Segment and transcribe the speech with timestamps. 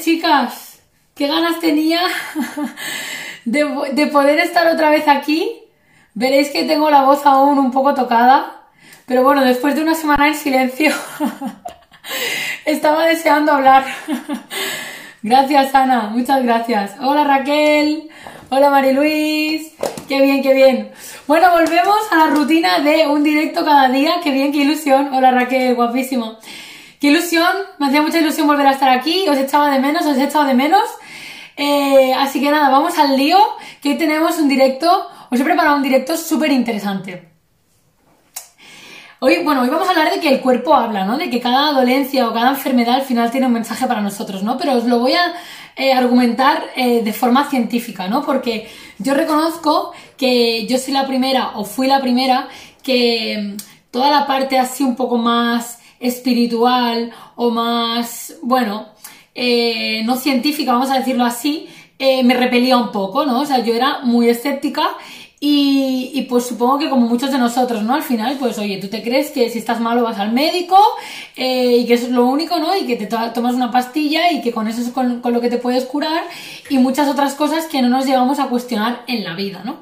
[0.00, 0.80] chicas,
[1.14, 2.00] qué ganas tenía
[3.44, 5.62] de, poder estar otra vez aquí.
[6.14, 8.62] Veréis que tengo la voz aún un poco tocada,
[9.06, 10.92] pero bueno, después de una semana en silencio,
[12.64, 13.84] estaba deseando hablar.
[15.22, 16.94] Gracias, Ana, muchas gracias.
[16.98, 18.08] Hola, Raquel.
[18.48, 19.74] Hola, Mariluis.
[20.08, 20.92] Qué bien, qué bien.
[21.26, 24.14] Bueno, volvemos a la rutina de un directo cada día.
[24.24, 25.12] Qué bien, qué ilusión.
[25.12, 26.38] Hola, Raquel, guapísimo.
[27.00, 30.18] Qué ilusión, me hacía mucha ilusión volver a estar aquí, os echaba de menos, os
[30.18, 30.84] he echado de menos.
[31.56, 33.38] Eh, así que nada, vamos al lío,
[33.80, 37.30] que hoy tenemos un directo, os he preparado un directo súper interesante.
[39.20, 41.16] Hoy, bueno, hoy vamos a hablar de que el cuerpo habla, ¿no?
[41.16, 44.58] De que cada dolencia o cada enfermedad al final tiene un mensaje para nosotros, ¿no?
[44.58, 45.32] Pero os lo voy a
[45.76, 48.26] eh, argumentar eh, de forma científica, ¿no?
[48.26, 52.48] Porque yo reconozco que yo soy la primera o fui la primera
[52.82, 58.88] que mm, toda la parte así un poco más espiritual o más, bueno,
[59.34, 61.68] eh, no científica, vamos a decirlo así,
[61.98, 63.40] eh, me repelía un poco, ¿no?
[63.40, 64.88] O sea, yo era muy escéptica
[65.42, 67.94] y, pues supongo que como muchos de nosotros, ¿no?
[67.94, 70.76] Al final, pues oye, tú te crees que si estás malo vas al médico
[71.36, 72.76] eh, y que eso es lo único, ¿no?
[72.76, 75.48] Y que te tomas una pastilla y que con eso es con, con, lo que
[75.48, 76.24] te puedes curar
[76.68, 79.80] y muchas otras cosas que no nos llegamos a cuestionar en la vida, ¿no?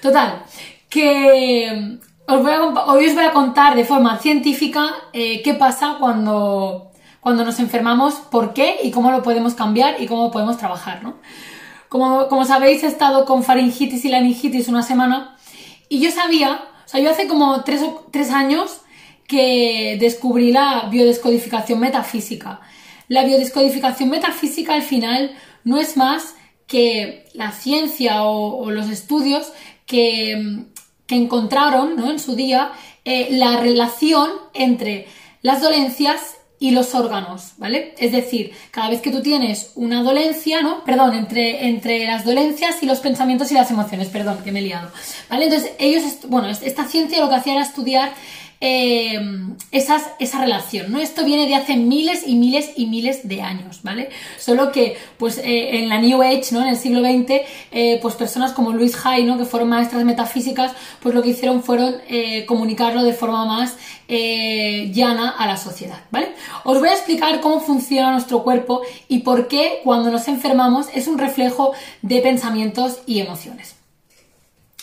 [0.00, 0.42] Total,
[0.88, 1.98] que
[2.30, 8.14] hoy os voy a contar de forma científica eh, qué pasa cuando, cuando nos enfermamos,
[8.14, 11.16] por qué y cómo lo podemos cambiar y cómo podemos trabajar, ¿no?
[11.88, 15.36] Como, como sabéis, he estado con faringitis y laringitis una semana
[15.88, 18.82] y yo sabía, o sea, yo hace como tres, tres años
[19.26, 22.60] que descubrí la biodescodificación metafísica.
[23.08, 25.32] La biodescodificación metafísica al final
[25.64, 26.36] no es más
[26.68, 29.52] que la ciencia o los estudios
[29.90, 30.69] que
[31.10, 32.08] que encontraron ¿no?
[32.08, 32.70] en su día
[33.04, 35.08] eh, la relación entre
[35.42, 37.96] las dolencias y los órganos, ¿vale?
[37.98, 40.84] Es decir, cada vez que tú tienes una dolencia, ¿no?
[40.84, 44.62] Perdón, entre, entre las dolencias y los pensamientos y las emociones, perdón, que me he
[44.62, 44.88] liado,
[45.28, 45.46] ¿vale?
[45.46, 48.12] Entonces, ellos, bueno, esta ciencia lo que hacía era estudiar
[48.62, 49.18] eh,
[49.72, 50.98] esa relación, ¿no?
[50.98, 54.10] Esto viene de hace miles y miles y miles de años, ¿vale?
[54.38, 56.60] Solo que, pues, eh, en la New Age, ¿no?
[56.60, 57.40] En el siglo XX,
[57.72, 59.38] eh, pues personas como Louise Hay, ¿no?
[59.38, 61.96] Que fueron maestras metafísicas, pues lo que hicieron fueron
[62.46, 63.76] comunicarlo de forma más
[64.08, 66.32] llana a la sociedad, ¿vale?
[66.64, 71.06] Os voy a explicar cómo funciona nuestro cuerpo y por qué cuando nos enfermamos es
[71.06, 71.72] un reflejo
[72.02, 73.76] de pensamientos y emociones.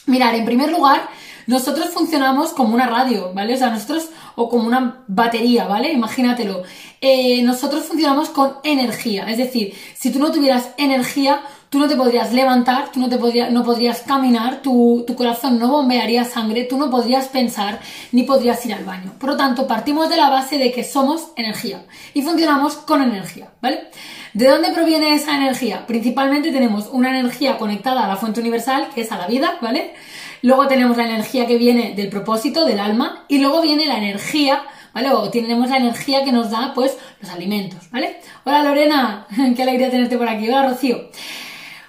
[0.06, 1.10] Mirar, en primer lugar,
[1.48, 3.56] nosotros funcionamos como una radio, ¿vale?
[3.56, 5.92] O sea, nosotros, o como una batería, ¿vale?
[5.92, 6.64] Imagínatelo.
[7.02, 11.96] Eh, nosotros funcionamos con energía, es decir, si tú no tuvieras energía, tú no te
[11.96, 16.64] podrías levantar, tú no, te podrías, no podrías caminar, tu, tu, corazón no bombearía sangre,
[16.64, 17.80] tú no podrías pensar
[18.12, 19.14] ni podrías ir al baño.
[19.20, 23.52] Por lo tanto, partimos de la base de que somos energía y funcionamos con energía,
[23.62, 23.90] ¿vale?
[24.34, 25.86] ¿De dónde proviene esa energía?
[25.88, 29.94] Principalmente tenemos una energía conectada a la fuente universal, que es a la vida, ¿vale?
[30.42, 34.64] Luego tenemos la energía que viene del propósito, del alma, y luego viene la energía,
[34.94, 35.10] ¿vale?
[35.12, 38.18] O tenemos la energía que nos da, pues, los alimentos, ¿vale?
[38.44, 40.48] Hola Lorena, qué alegría tenerte por aquí.
[40.48, 41.10] Hola Rocío.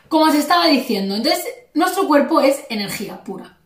[0.09, 1.45] Como os estaba diciendo, entonces,
[1.75, 3.59] nuestro cuerpo es energía pura.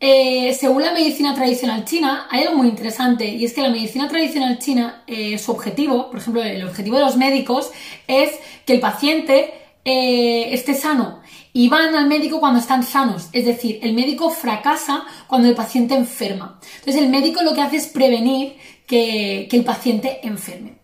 [0.00, 4.08] Eh, según la medicina tradicional china, hay algo muy interesante y es que la medicina
[4.08, 7.72] tradicional china, eh, su objetivo, por ejemplo, el objetivo de los médicos
[8.06, 8.30] es
[8.64, 9.52] que el paciente
[9.88, 11.22] eh, esté sano
[11.54, 13.30] y van al médico cuando están sanos.
[13.32, 16.60] Es decir, el médico fracasa cuando el paciente enferma.
[16.80, 18.56] Entonces, el médico lo que hace es prevenir
[18.86, 20.76] que, el paciente enferme.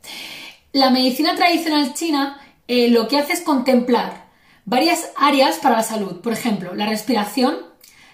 [0.73, 4.31] La medicina tradicional china eh, lo que hace es contemplar
[4.65, 6.23] varias áreas para la salud.
[6.23, 7.59] Por ejemplo, la respiración,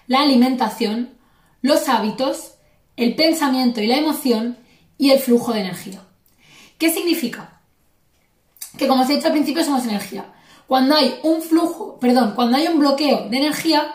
[0.07, 1.11] la alimentación,
[1.61, 2.55] los hábitos,
[2.97, 4.57] el pensamiento y la emoción
[4.97, 6.01] y el flujo de energía.
[6.77, 7.61] ¿Qué significa?
[8.77, 10.25] Que como os he dicho al principio somos energía.
[10.71, 13.93] Cuando hay un flujo, perdón, cuando hay un bloqueo de energía,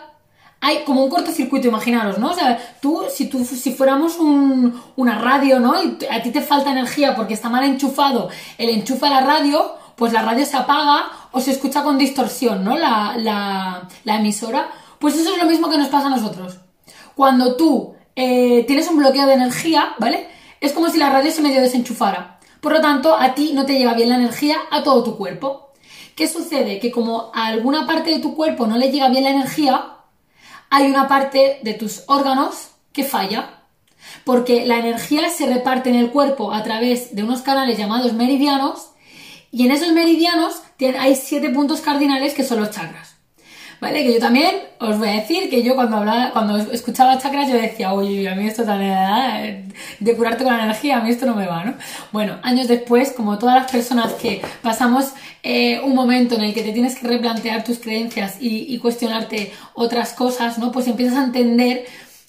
[0.61, 2.29] hay como un cortocircuito, imaginaros, ¿no?
[2.29, 5.73] O sea, tú, si, tú, si fuéramos una radio, ¿no?
[5.81, 8.29] Y a ti te falta energía porque está mal enchufado
[8.59, 12.63] el enchufe de la radio, pues la radio se apaga o se escucha con distorsión,
[12.63, 12.77] ¿no?
[12.77, 14.69] La, la, emisora.
[14.99, 16.59] Pues eso es lo mismo que nos pasa a nosotros.
[17.15, 20.29] Cuando tú eh, tienes un bloqueo de energía, ¿vale?
[20.61, 22.37] Es como si la radio se medio desenchufara.
[22.61, 25.66] Por lo tanto, a ti no te llega bien la energía a todo tu cuerpo.
[26.17, 26.79] ¿Qué sucede?
[26.79, 29.97] Que como a alguna parte de tu cuerpo no le llega bien la energía,
[30.71, 33.61] hay una parte de tus órganos que falla.
[34.23, 38.89] Porque la energía se reparte en el cuerpo a través de unos canales llamados meridianos
[39.51, 40.63] y en esos meridianos
[40.99, 43.16] hay siete puntos cardinales que son los chakras.
[43.79, 44.03] ¿Vale?
[44.03, 47.55] Que yo también os voy a decir que yo cuando hablaba, cuando escuchaba chakras yo
[47.55, 49.65] decía, oye, a mí esto tan eh,
[49.99, 51.73] de curarte con la energía, a mí esto no me va, ¿no?
[52.11, 55.13] Bueno, años después, como todas las personas que pasamos
[55.43, 59.53] eh, un momento en el que te tienes que replantear tus creencias y, y cuestionarte
[59.73, 60.71] otras cosas, ¿no?
[60.71, 61.85] Pues empiezas a entender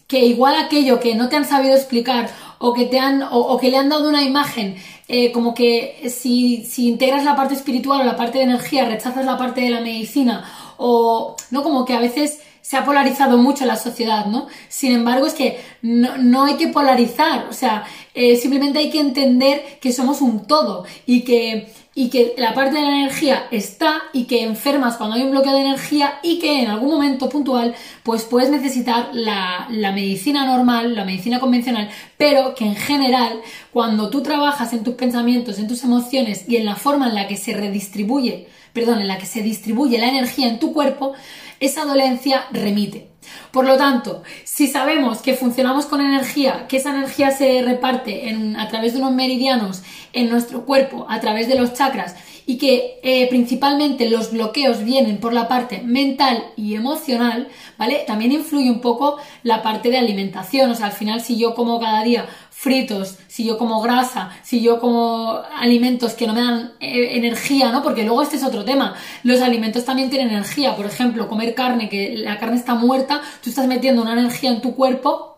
[0.08, 3.70] que igual aquello que no te han sabido explicar o que te han o, que
[3.70, 8.04] le han dado una imagen eh, como que si, si, integras la parte espiritual o
[8.04, 10.44] la parte de energía rechazas la parte de la medicina
[10.78, 14.46] o no como que a veces se ha polarizado mucho la sociedad, ¿no?
[14.68, 17.84] Sin embargo, es que no, no hay que polarizar, o sea,
[18.14, 22.76] eh, simplemente hay que entender que somos un todo y que y que la parte
[22.76, 26.62] de la energía está y que enfermas cuando hay un bloqueo de energía y que
[26.62, 32.54] en algún momento puntual pues puedes necesitar la, la, medicina normal, la medicina convencional, pero
[32.54, 33.40] que en general
[33.72, 37.26] cuando tú trabajas en tus pensamientos, en tus emociones y en la forma en la
[37.26, 38.46] que se redistribuye,
[38.78, 41.14] perdón, en la que se distribuye la energía en tu cuerpo,
[41.58, 43.08] esa dolencia remite.
[43.50, 48.68] Por lo tanto, si sabemos que funcionamos con energía, que esa energía se reparte a
[48.68, 49.82] través de unos meridianos
[50.12, 52.14] en nuestro cuerpo, a través de los chakras,
[52.46, 58.04] y que eh, principalmente los bloqueos vienen por la parte mental y emocional, ¿vale?
[58.06, 61.78] También influye un poco la parte de alimentación, o sea, al final si yo como
[61.78, 62.26] cada día
[62.58, 67.70] fritos, si yo como grasa, si yo como alimentos que no me dan eh, energía,
[67.70, 67.84] ¿no?
[67.84, 68.96] Porque luego este es otro tema.
[69.22, 70.74] Los alimentos también tienen energía.
[70.74, 74.60] Por ejemplo, comer carne, que la carne está muerta, tú estás metiendo una energía en
[74.60, 75.36] tu cuerpo.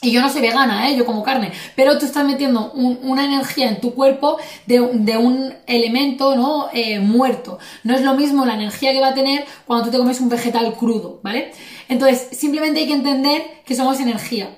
[0.00, 0.96] Y yo no soy vegana, ¿eh?
[0.96, 6.34] yo como carne, pero tú estás metiendo una energía en tu cuerpo de, un elemento
[6.34, 6.68] ¿no?
[6.72, 7.58] Eh, muerto.
[7.82, 10.28] No es lo mismo la energía que va a tener cuando tú te comes un
[10.28, 11.52] vegetal crudo, ¿vale?
[11.88, 14.48] Entonces, simplemente hay que entender que somos energía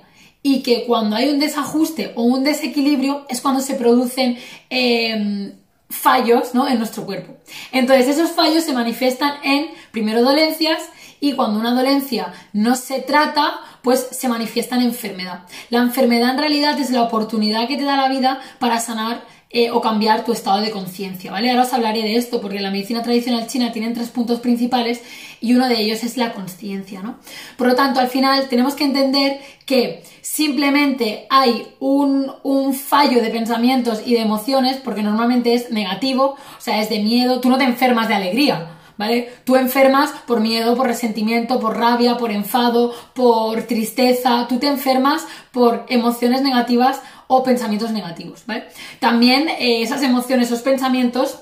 [0.43, 4.39] y que cuando hay un desajuste o un desequilibrio es cuando se producen
[4.71, 5.53] em,
[5.89, 6.67] fallos ¿no?
[6.69, 7.37] en nuestro cuerpo.
[7.73, 10.83] Entonces esos fallos se manifiestan en, primero, dolencias
[11.21, 15.43] y cuando una dolencia no se trata, pues se manifiesta en enfermedad.
[15.69, 19.71] La enfermedad en realidad es la oportunidad que te da la vida para sanar eh,
[19.73, 21.51] o cambiar tu estado de conciencia, ¿vale?
[21.51, 25.03] Ahora os hablaré de esto porque la medicina tradicional china tiene tres puntos principales
[25.41, 27.17] y uno de ellos es la conciencia, ¿no?
[27.57, 33.31] Por lo tanto, al final tenemos que entender que simplemente hay un, un, fallo de
[33.31, 37.59] pensamientos y de emociones, porque normalmente es negativo, o sea, es de miedo, tú no
[37.59, 39.33] te enfermas de alegría, ¿vale?
[39.45, 45.27] Tú enfermas por miedo, por resentimiento, por rabia, por enfado, por tristeza, tú te enfermas
[45.53, 48.65] por emociones negativas o pensamientos negativos, ¿vale?
[48.99, 51.39] También eh, esas emociones, esos pensamientos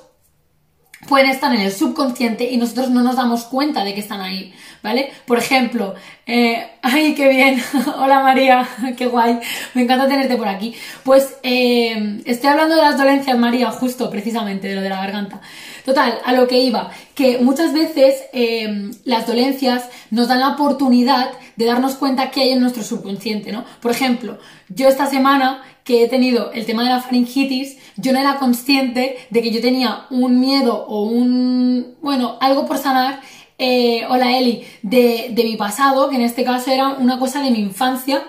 [1.07, 4.53] pueden estar en el subconsciente y nosotros no nos damos cuenta de que están ahí,
[4.83, 5.13] ¿vale?
[5.27, 5.95] Por ejemplo,
[6.27, 7.63] eh, ¡ay, qué bien!
[7.99, 9.39] Hola María, qué guay,
[9.75, 10.75] me encanta tenerte por aquí.
[11.05, 15.41] Pues eh, estoy hablando de las dolencias, María, justo, precisamente, de lo de la garganta.
[15.85, 21.31] Total, a lo que iba, que muchas veces eh, las dolencias nos dan la oportunidad
[21.57, 23.65] de darnos cuenta que hay en nuestro subconsciente, ¿no?
[23.81, 28.19] Por ejemplo, yo esta semana que he tenido el tema de la faringitis, yo no
[28.19, 33.23] era consciente de que yo tenía un miedo o un, bueno, algo por sanar,
[33.57, 37.61] eh, hola Eli, de, mi pasado, que en este caso era una cosa de mi
[37.61, 38.23] infancia,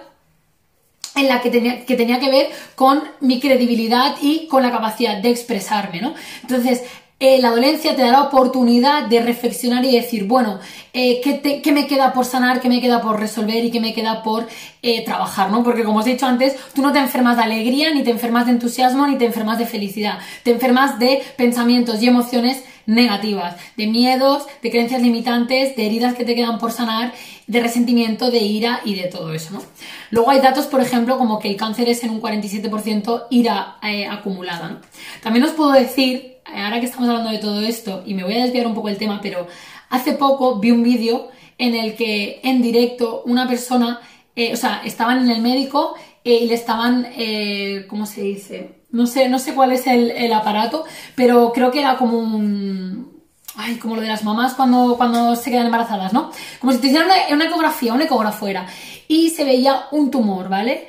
[1.18, 5.18] en la que tenía, que tenía que ver con mi credibilidad y con la capacidad
[5.18, 6.14] de expresarme, ¿no?
[6.44, 6.84] Entonces,
[7.21, 10.60] eh, la dolencia te da la oportunidad de reflexionar y decir, bueno,
[10.94, 14.24] eh, ¿qué, me queda por sanar, qué me queda por resolver y qué me queda
[14.24, 14.48] por
[14.81, 15.62] eh, trabajar, ¿no?
[15.62, 18.45] Porque como os he dicho antes, tú no te enfermas de alegría, ni te enfermas
[18.45, 20.19] de entusiasmo, ni te enfermas de felicidad.
[20.44, 26.23] Te enfermas de pensamientos y emociones negativas, de miedos, de creencias limitantes, de heridas que
[26.23, 27.14] te quedan por sanar,
[27.47, 29.61] de resentimiento, de ira y de todo eso, ¿no?
[30.11, 33.78] Luego hay datos, por ejemplo, como que el cáncer es en un 47% ira
[34.09, 34.78] acumulada, ¿no?
[35.21, 38.44] También os puedo decir ahora que estamos hablando de todo esto, y me voy a
[38.44, 39.48] desviar un poco el tema, pero
[39.90, 41.30] hace poco vi un vídeo
[41.60, 44.00] en el que en directo una persona,
[44.36, 48.86] eh, o sea, estaban en el médico eh, y le estaban, eh, ¿cómo se dice?
[48.92, 53.20] No sé, no sé cuál es el, aparato, pero creo que era como un,
[53.56, 56.32] Ay, como lo de las mamás cuando, cuando se quedan embarazadas, ¿no?
[56.60, 58.66] Como si te hicieran una, una, ecografía, un ecógrafo era.
[59.08, 60.88] Y se veía un tumor, ¿vale?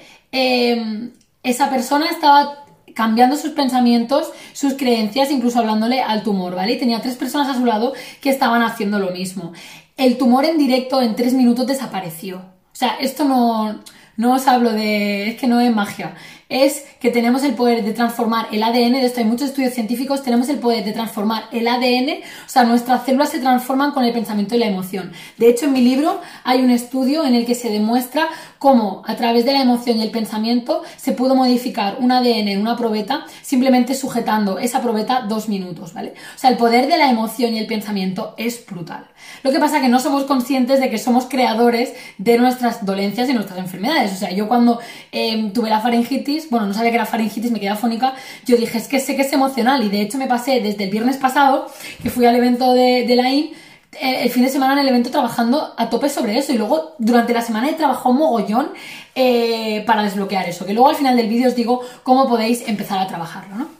[1.42, 2.64] esa persona estaba
[3.00, 6.74] cambiando sus pensamientos, sus creencias, incluso hablándole al tumor, ¿vale?
[6.74, 9.54] Y tenía tres personas a su lado que estaban haciendo lo mismo.
[9.96, 12.36] El tumor en directo en tres minutos desapareció.
[12.36, 13.80] O sea, esto no,
[14.18, 15.30] no os hablo de...
[15.30, 16.14] es que no es magia.
[16.50, 20.22] Es que tenemos el poder de transformar el ADN, de esto hay muchos estudios científicos,
[20.22, 24.12] tenemos el poder de transformar el ADN, o sea, nuestras células se transforman con el
[24.12, 25.12] pensamiento y la emoción.
[25.38, 28.28] De hecho, en mi libro hay un estudio en el que se demuestra
[28.58, 32.60] cómo a través de la emoción y el pensamiento se pudo modificar un ADN en
[32.60, 36.14] una probeta simplemente sujetando esa probeta dos minutos, ¿vale?
[36.36, 39.06] O sea, el poder de la emoción y el pensamiento es brutal.
[39.42, 43.28] Lo que pasa es que no somos conscientes de que somos creadores de nuestras dolencias
[43.28, 44.12] y nuestras enfermedades.
[44.12, 44.80] O sea, yo cuando
[45.12, 48.14] em, tuve la faringitis, bueno, no sabía que era faringitis, me quedé afónica,
[48.46, 50.90] yo dije, es que sé que es emocional y de hecho me pasé desde el
[50.90, 51.66] viernes pasado,
[52.02, 53.50] que fui al evento de, de la IN,
[53.92, 56.94] eh, el fin de semana en el evento trabajando a tope sobre eso y luego
[56.98, 58.70] durante la semana he trabajado mogollón
[59.16, 62.98] eh, para desbloquear eso, que luego al final del vídeo os digo cómo podéis empezar
[62.98, 63.79] a trabajarlo, ¿no?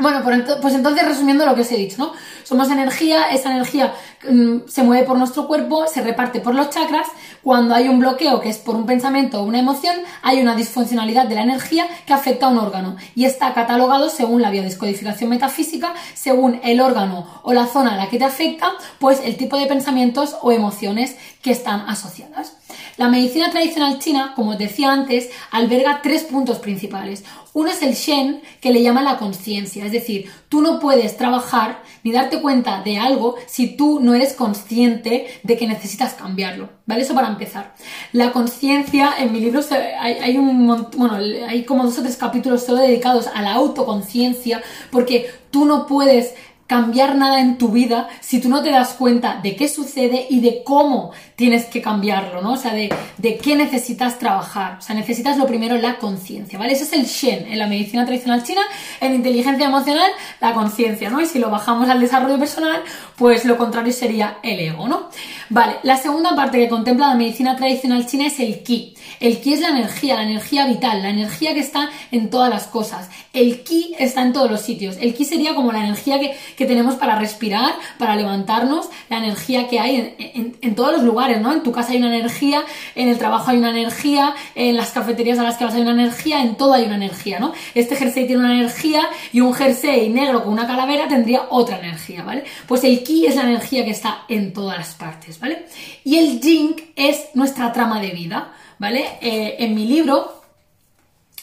[0.00, 2.12] Bueno, pues entonces resumiendo lo que os he dicho, ¿no?
[2.42, 3.94] Somos energía, esa energía
[4.28, 7.06] mm, se mueve por nuestro cuerpo, se reparte por los chakras.
[7.42, 11.26] Cuando hay un bloqueo que es por un pensamiento o una emoción, hay una disfuncionalidad
[11.26, 15.92] de la energía que afecta a un órgano y está catalogado según la biodescodificación metafísica,
[16.14, 19.66] según el órgano o la zona a la que te afecta, pues el tipo de
[19.66, 22.56] pensamientos o emociones que están asociadas.
[22.96, 27.24] La medicina tradicional china, como os decía antes, alberga tres puntos principales.
[27.52, 31.82] Uno es el Shen, que le llama la conciencia, es decir, tú no puedes trabajar
[32.04, 37.02] ni darte cuenta de algo si tú no eres consciente de que necesitas cambiarlo, ¿vale?
[37.02, 37.74] Eso para empezar.
[38.12, 39.60] La conciencia, en mi libro
[40.00, 40.66] hay, un
[40.96, 41.16] bueno,
[41.48, 46.34] hay como dos o tres capítulos solo dedicados a la autoconciencia, porque tú no puedes
[46.70, 50.38] cambiar nada en tu vida si tú no te das cuenta de qué sucede y
[50.38, 52.52] de cómo tienes que cambiarlo, ¿no?
[52.52, 54.76] O sea, de, de qué necesitas trabajar.
[54.78, 56.74] O sea, necesitas lo primero la conciencia, ¿vale?
[56.74, 58.60] Ese es el Shen en la medicina tradicional china,
[59.00, 61.20] en inteligencia emocional, la conciencia, ¿no?
[61.20, 62.82] Y si lo bajamos al desarrollo personal,
[63.16, 65.08] pues lo contrario sería el ego, ¿no?
[65.48, 68.94] Vale, la segunda parte que contempla la medicina tradicional china es el Ki.
[69.18, 72.68] El Ki es la energía, la energía vital, la energía que está en todas las
[72.68, 73.10] cosas.
[73.32, 74.96] El Ki está en todos los sitios.
[75.00, 79.66] El Ki sería como la energía que, que tenemos para respirar, para levantarnos, la energía
[79.66, 81.54] que hay en, todos los lugares, ¿no?
[81.54, 82.62] En tu casa hay una energía,
[82.94, 85.92] en el trabajo hay una energía, en las cafeterías a las que vas hay una
[85.92, 87.54] energía, en todo hay una energía, ¿no?
[87.74, 92.24] Este jersey tiene una energía y un jersey negro con una calavera tendría otra energía,
[92.24, 92.44] ¿vale?
[92.68, 95.64] Pues el ki es la energía que está en todas las partes, ¿vale?
[96.04, 99.16] Y el jing es nuestra trama de vida, ¿vale?
[99.22, 100.42] Eh, en mi libro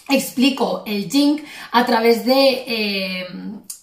[0.09, 3.27] explico el jing a través de eh,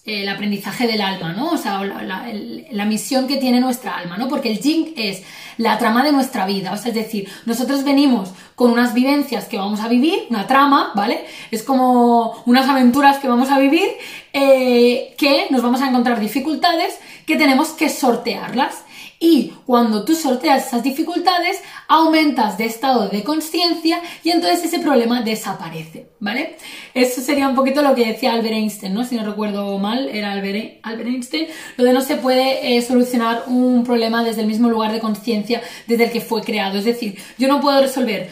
[0.05, 1.49] el aprendizaje del alma, ¿no?
[1.49, 4.27] O sea, la, misión que tiene nuestra alma, ¿no?
[4.27, 5.23] Porque el Jing es
[5.57, 9.57] la trama de nuestra vida, o sea, es decir, nosotros venimos con unas vivencias que
[9.57, 11.25] vamos a vivir, una trama, ¿vale?
[11.49, 13.87] Es como unas aventuras que vamos a vivir,
[14.33, 18.83] eh, que nos vamos a encontrar dificultades, que tenemos que sortearlas.
[19.19, 25.21] Y cuando tú sorteas esas dificultades, aumentas de estado de conciencia y entonces ese problema
[25.21, 26.57] desaparece, ¿vale?
[26.93, 29.05] Eso sería un poquito lo que decía Albert Einstein, ¿no?
[29.05, 33.83] Si no recuerdo mal, era Albert, Einstein, lo de no se puede eh, solucionar un
[33.83, 36.77] problema desde el mismo lugar de conciencia desde el que fue creado.
[36.77, 38.29] Es decir, yo no puedo resolver,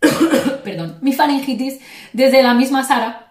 [0.64, 1.78] perdón, mi faringitis
[2.12, 3.29] desde la misma Sara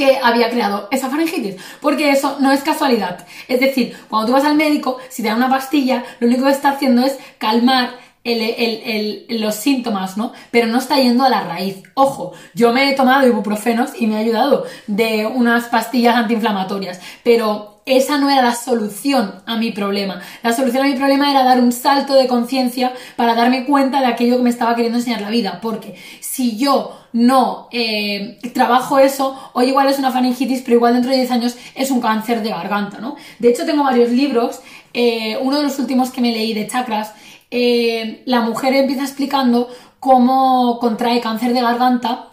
[0.00, 3.26] que había creado esa faringitis, porque eso no es casualidad.
[3.48, 6.52] Es decir, cuando tú vas al médico, si te da una pastilla, lo único que
[6.52, 7.90] está haciendo es calmar
[8.24, 10.32] los síntomas, ¿no?
[10.50, 11.82] Pero no está yendo a la raíz.
[11.94, 17.70] Ojo, yo me he tomado ibuprofenos y me ha ayudado de unas pastillas antiinflamatorias, pero
[17.86, 20.20] esa no era la solución a mi problema.
[20.42, 24.06] La solución a mi problema era dar un salto de conciencia para darme cuenta de
[24.06, 25.60] aquello que me estaba queriendo enseñar la vida.
[25.60, 31.10] Porque si yo no eh, trabajo eso, hoy igual es una faringitis, pero igual dentro
[31.10, 33.16] de 10 años es un cáncer de garganta, ¿no?
[33.38, 34.60] De hecho, tengo varios libros.
[34.92, 37.14] Eh, uno de los últimos que me leí de chakras,
[37.50, 42.26] eh, la mujer empieza explicando cómo contrae cáncer de garganta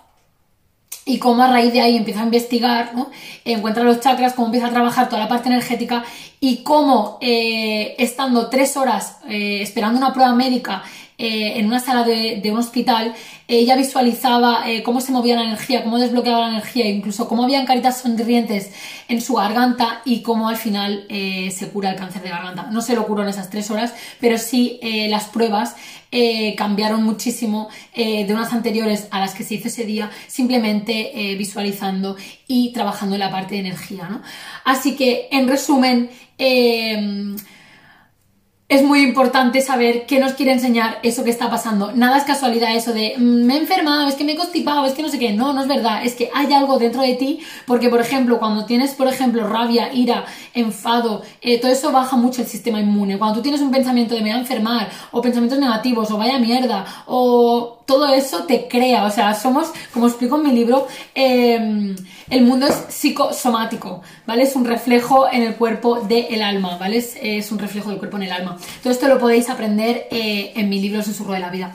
[1.06, 3.10] y cómo a raíz de ahí empieza a investigar, ¿no?
[3.46, 6.04] encuentra los chakras, cómo empieza a trabajar toda la parte energética
[6.40, 10.84] y cómo eh, estando tres horas eh, esperando una prueba médica
[11.18, 13.14] eh, en una sala de, un hospital,
[13.48, 18.02] ella visualizaba cómo se movía la energía, cómo desbloqueaba la energía, incluso cómo habían caritas
[18.02, 18.72] sonrientes
[19.08, 22.68] en su garganta y cómo al final se cura el cáncer de garganta.
[22.72, 25.76] No se lo curó en esas tres horas, pero sí las pruebas
[26.10, 31.12] eh, cambiaron muchísimo eh, de unas anteriores a las que se hizo ese día, simplemente
[31.14, 32.16] eh, visualizando
[32.48, 34.08] y trabajando en la parte de energía.
[34.08, 34.22] ¿no?
[34.64, 36.10] Así que, en resumen,
[38.70, 41.94] es muy importante saber qué nos quiere enseñar eso que está pasando.
[41.94, 44.94] Nada es casualidad eso de mm, me he enfermado, es que me he constipado, es
[44.94, 45.32] que no sé qué.
[45.32, 46.04] No, no es verdad.
[46.04, 49.94] Es que hay algo dentro de ti porque, por ejemplo, cuando tienes, por ejemplo, rabia,
[49.94, 53.18] ira, enfado, eh, todo eso baja mucho el sistema inmune.
[53.18, 56.38] Cuando tú tienes un pensamiento de me voy a enfermar o pensamientos negativos o vaya
[56.38, 61.96] mierda o todo eso te crea, o sea, somos, como explico en mi libro, em,
[62.30, 64.44] el mundo es psicosomático, ¿vale?
[64.44, 66.98] Es un reflejo en el cuerpo del alma, ¿vale?
[66.98, 68.58] Es, un reflejo del cuerpo en el alma.
[68.84, 71.72] Todo esto lo podéis aprender eh, en mi libro Susurro de la Vida.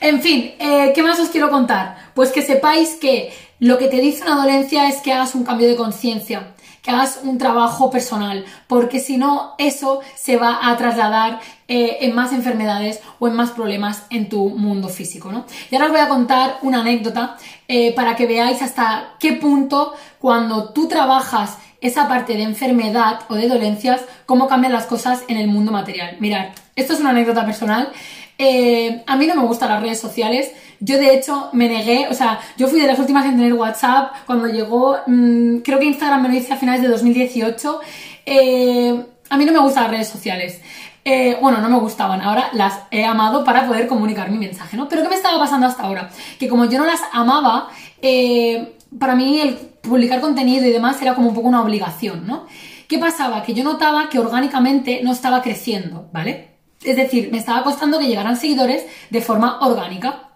[0.00, 1.96] En fin, eh, ¿qué más os quiero contar?
[2.14, 5.68] Pues que sepáis que lo que te dice una dolencia es que hagas un cambio
[5.68, 6.53] de conciencia
[6.84, 12.14] que hagas un trabajo personal, porque si no, eso se va a trasladar eh, en
[12.14, 15.46] más enfermedades o en más problemas en tu mundo físico, ¿no?
[15.70, 17.38] Y ahora os voy a contar una anécdota
[17.68, 23.34] eh, para que veáis hasta qué punto cuando tú trabajas esa parte de enfermedad o
[23.34, 26.18] de dolencias, cómo cambian las cosas en el mundo material.
[26.20, 27.90] Mirad, esto es una anécdota personal.
[28.36, 32.14] Eh, a mí no me gustan las redes sociales, yo de hecho me negué, o
[32.14, 36.22] sea, yo fui de las últimas en tener WhatsApp cuando llegó, mm, creo que Instagram
[36.22, 37.80] me lo hice a finales de 2018.
[38.26, 40.60] Eh, a mí no me gustan las redes sociales.
[41.04, 44.88] Eh, bueno, no me gustaban, ahora las he amado para poder comunicar mi mensaje, ¿no?
[44.88, 46.10] Pero ¿qué me estaba pasando hasta ahora?
[46.38, 47.68] Que como yo no las amaba,
[48.00, 52.46] eh, para mí el publicar contenido y demás era como un poco una obligación, ¿no?
[52.88, 53.42] ¿Qué pasaba?
[53.42, 56.54] Que yo notaba que orgánicamente no estaba creciendo, ¿vale?
[56.82, 60.30] Es decir, me estaba costando que llegaran seguidores de forma orgánica.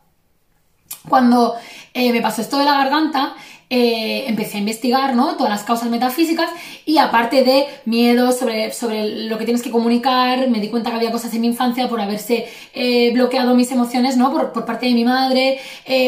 [1.08, 1.54] Cuando
[1.94, 3.34] eh, me pasó esto de la garganta,
[3.70, 5.36] eh, empecé a investigar ¿no?
[5.36, 6.48] todas las causas metafísicas
[6.86, 10.96] y aparte de miedo sobre, sobre lo que tienes que comunicar, me di cuenta que
[10.96, 14.32] había cosas en mi infancia por haberse eh, bloqueado mis emociones ¿no?
[14.32, 15.60] por, por parte de mi madre.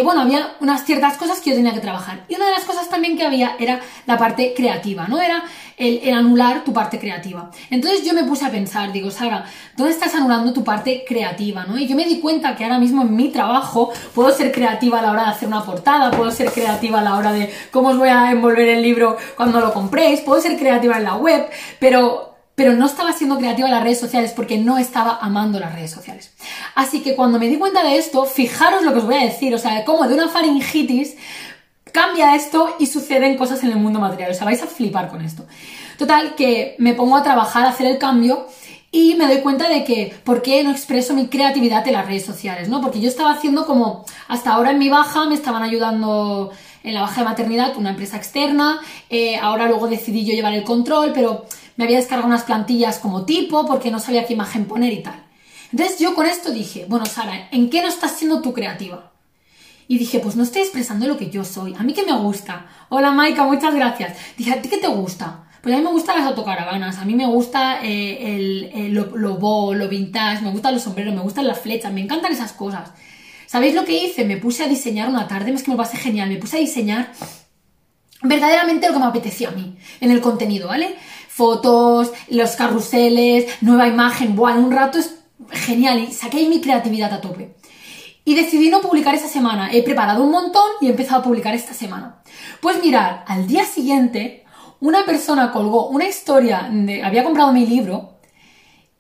[0.05, 2.25] bueno, había unas ciertas cosas que yo tenía que trabajar.
[2.29, 5.21] Y una de las cosas también que había era la parte creativa, ¿no?
[5.21, 5.45] Era
[5.81, 7.51] el, anular tu parte creativa.
[7.71, 9.47] Entonces yo me puse a pensar, digo, Sara,
[9.77, 11.65] ¿dónde estás anulando tu parte creativa?
[11.65, 11.79] ¿no?
[11.79, 15.03] Y yo me di cuenta que ahora mismo en mi trabajo puedo ser creativa a
[15.03, 17.99] la hora de hacer una portada, puedo ser creativa a la hora de cómo os
[17.99, 22.31] voy a envolver el libro cuando lo compréis, puedo ser creativa en la web, pero
[22.61, 25.91] pero no estaba siendo creativa en las redes sociales porque no estaba amando las redes
[25.93, 26.35] sociales.
[26.75, 29.55] Así que cuando me di cuenta de esto, fijaros lo que os voy a decir,
[29.55, 31.17] o sea, como de una faringitis
[31.93, 34.31] cambia esto y suceden cosas en el mundo material.
[34.31, 35.47] O sea, vais a flipar con esto.
[35.99, 38.47] Total, que me pongo a trabajar, a hacer el cambio
[38.93, 42.25] y me doy cuenta de que, ¿por qué no expreso mi creatividad en las redes
[42.25, 42.69] sociales?
[42.69, 42.81] ¿no?
[42.81, 46.51] Porque yo estaba haciendo como, hasta ahora en mi baja me estaban ayudando
[46.83, 48.81] en la baja de maternidad una empresa externa,
[49.11, 51.45] eh, ahora luego decidí yo llevar el control, pero
[51.77, 55.23] me había descargado unas plantillas como tipo porque no sabía qué imagen poner y tal.
[55.71, 59.10] Entonces yo con esto dije, bueno Sara, ¿en qué no estás siendo tú creativa?
[59.91, 61.75] Y dije, pues no estoy expresando lo que yo soy.
[61.77, 62.65] A mí que me gusta.
[62.91, 64.17] Hola Maika, muchas gracias.
[64.39, 65.49] Dije, ¿a ti qué te gusta?
[65.61, 68.37] Pues a mí me gustan las autocaravanas, a mí me gusta eh,
[68.73, 72.03] el, lo, lo bo, lo vintage, me gustan los sombreros, me gustan las flechas, me
[72.03, 72.93] encantan esas cosas.
[73.47, 74.25] ¿Sabéis lo que hice?
[74.25, 77.11] Me puse a diseñar una tarde, es que me pasé genial, me puse a diseñar
[78.23, 80.95] verdaderamente lo que me apetecía a mí en el contenido, ¿vale?
[81.29, 85.17] Fotos, los carruseles, nueva imagen, buah, en un rato es
[85.51, 87.57] genial y saqué mi creatividad a tope.
[88.31, 89.71] Y decidí no publicar esa semana.
[89.73, 92.23] He preparado un montón y he empezado a publicar esta semana.
[92.61, 94.45] Pues mirar, al día siguiente,
[94.79, 98.21] una persona colgó una historia, de, había comprado mi libro,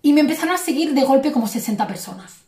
[0.02, 2.38] y me empezaron a seguir de golpe como 60 personas.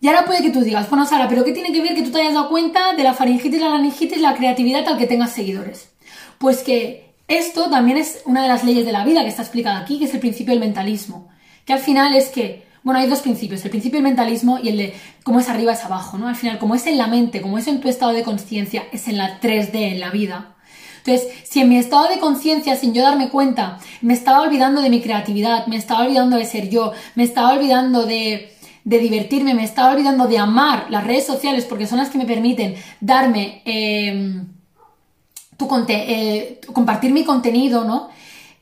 [0.00, 2.12] Y ahora puede que tú digas, bueno, Sara, pero ¿qué tiene que ver que tú
[2.12, 5.90] te hayas dado cuenta de la faringitis, la laringitis, la creatividad al que tengas seguidores?
[6.38, 9.80] Pues que esto también es una de las leyes de la vida que está explicada
[9.80, 11.30] aquí, que es el principio del mentalismo.
[11.64, 14.78] Que al final es que bueno, hay dos principios, el principio del mentalismo y el
[14.78, 16.26] de cómo es arriba es abajo, ¿no?
[16.26, 19.08] Al final, como es en la mente, como es en tu estado de conciencia, es
[19.08, 20.56] en la 3D, en la vida.
[21.04, 24.88] Entonces, si en mi estado de conciencia, sin yo darme cuenta, me estaba olvidando de
[24.88, 29.92] mi creatividad, me estaba olvidando de ser yo, me estaba olvidando de, divertirme, me estaba
[29.92, 34.46] olvidando de amar las redes sociales porque son las que me permiten darme, em,
[35.58, 38.08] tu eh, compartir mi contenido, ¿no?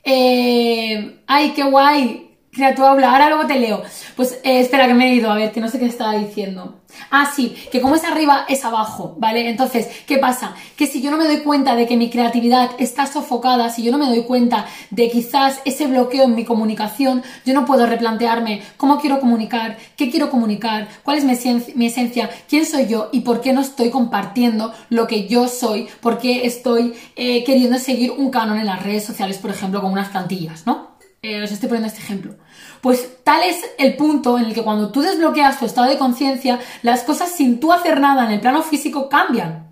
[0.02, 3.82] Eh, ay, qué guay, Criatura habla, ahora luego te leo.
[4.16, 6.76] Pues eh, espera que me he ido, a ver, que no sé qué estaba diciendo.
[7.10, 9.46] Ah, sí, que como es arriba es abajo, ¿vale?
[9.46, 10.54] Entonces, ¿qué pasa?
[10.74, 13.92] Que si yo no me doy cuenta de que mi creatividad está sofocada, si yo
[13.92, 18.62] no me doy cuenta de quizás ese bloqueo en mi comunicación, yo no puedo replantearme
[18.78, 23.42] cómo quiero comunicar, qué quiero comunicar, cuál es mi, esencia, quién soy yo y por
[23.42, 28.30] qué no estoy compartiendo lo que yo soy, por qué estoy eh, queriendo seguir un
[28.30, 30.95] canon en las redes sociales, por ejemplo, con unas plantillas, ¿no?
[31.22, 32.34] Eh, os estoy poniendo este ejemplo.
[32.80, 36.60] Pues tal es el punto en el que cuando tú desbloqueas tu estado de conciencia,
[36.82, 39.66] las cosas sin tú hacer nada en el plano físico cambian.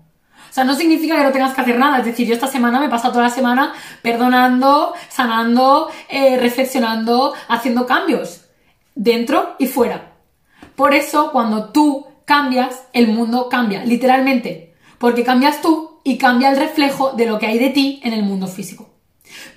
[0.49, 1.99] O sea, no significa que no tengas que hacer nada.
[1.99, 7.33] Es decir, yo esta semana me he pasado toda la semana perdonando, sanando, eh, reflexionando,
[7.49, 8.45] haciendo cambios.
[8.95, 10.13] Dentro y fuera.
[10.75, 13.83] Por eso, cuando tú cambias, el mundo cambia.
[13.83, 14.73] Literalmente.
[14.97, 18.23] Porque cambias tú y cambia el reflejo de lo que hay de ti en el
[18.23, 18.94] mundo físico.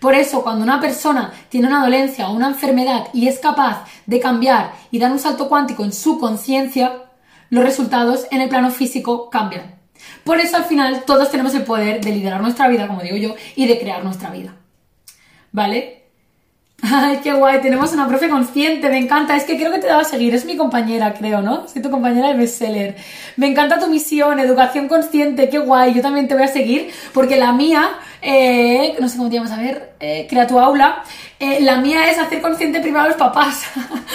[0.00, 4.20] Por eso, cuando una persona tiene una dolencia o una enfermedad y es capaz de
[4.20, 7.04] cambiar y dar un salto cuántico en su conciencia,
[7.50, 9.78] los resultados en el plano físico cambian.
[10.24, 13.34] Por eso al final todos tenemos el poder de liderar nuestra vida, como digo yo,
[13.56, 14.54] y de crear nuestra vida.
[15.50, 15.98] ¿Vale?
[16.80, 20.02] Ay, qué guay, tenemos una profe consciente, me encanta, es que creo que te daba
[20.02, 21.66] a seguir, es mi compañera, creo, ¿no?
[21.66, 22.96] Soy tu compañera de bestseller.
[23.36, 27.36] Me encanta tu misión, educación consciente, qué guay, yo también te voy a seguir, porque
[27.36, 31.02] la mía, eh, no sé cómo te llamas, a ver, eh, crea tu aula,
[31.38, 33.64] eh, la mía es hacer consciente primero a los papás,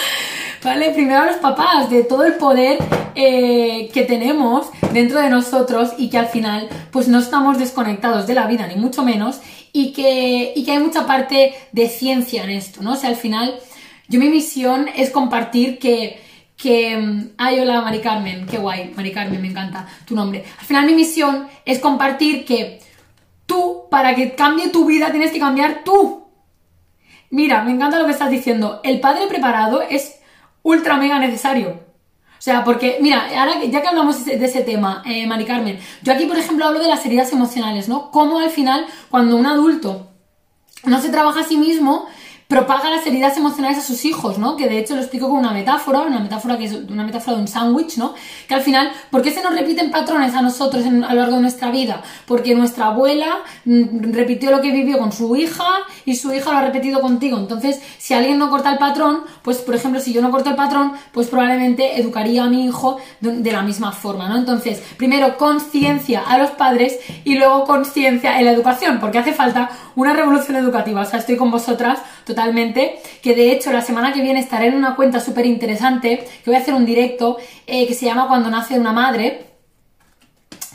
[0.64, 0.90] ¿vale?
[0.90, 2.78] Primero a los papás de todo el poder
[3.14, 8.46] que tenemos dentro de nosotros y que al final, pues no estamos desconectados de la
[8.46, 9.40] vida, ni mucho menos,
[9.72, 12.92] y que, y que hay mucha parte de ciencia en esto, ¿no?
[12.92, 13.54] O sea, al final,
[14.08, 16.20] yo mi misión es compartir que,
[16.56, 16.96] que...
[16.96, 20.44] Mm, ay, hola, Mari Carmen, qué guay, Mari Carmen, me encanta tu nombre.
[20.58, 22.80] Al final mi misión es compartir que
[23.54, 26.24] tú, para que cambie tu vida, tienes que cambiar tú.
[27.30, 28.80] Mira, me encanta lo que estás diciendo.
[28.82, 30.20] El padre preparado es
[30.62, 31.68] ultra mega necesario.
[31.68, 36.12] O sea, porque, mira, ahora ya que hablamos de ese tema, eh, Mari Carmen, yo
[36.12, 38.10] aquí, por ejemplo, hablo de las heridas emocionales, ¿no?
[38.10, 40.08] Cómo al final, cuando un adulto
[40.84, 42.06] no se trabaja a sí mismo,
[42.54, 44.56] propaga las heridas emocionales a sus hijos, ¿no?
[44.56, 47.42] Que de hecho lo explico con una metáfora, una metáfora que es una metáfora de
[47.42, 48.14] un sándwich, ¿no?
[48.46, 51.42] Que al final, ¿por qué se nos repiten patrones a nosotros a lo largo de
[51.42, 52.00] nuestra vida?
[52.26, 55.64] Porque nuestra abuela mm, repitió lo que vivió con su hija
[56.04, 57.38] y su hija lo ha repetido contigo.
[57.38, 60.56] Entonces, si alguien no corta el patrón, pues por ejemplo, si yo no corto el
[60.56, 64.36] patrón, pues probablemente educaría a mi hijo de, de la misma forma, ¿no?
[64.36, 69.70] Entonces, primero conciencia a los padres y luego conciencia en la educación, porque hace falta
[69.96, 71.00] una revolución educativa.
[71.00, 74.74] O sea, estoy con vosotras totalmente, que de hecho la semana que viene estaré en
[74.74, 78.50] una cuenta súper interesante, que voy a hacer un directo, eh, que se llama Cuando
[78.50, 79.46] nace una madre,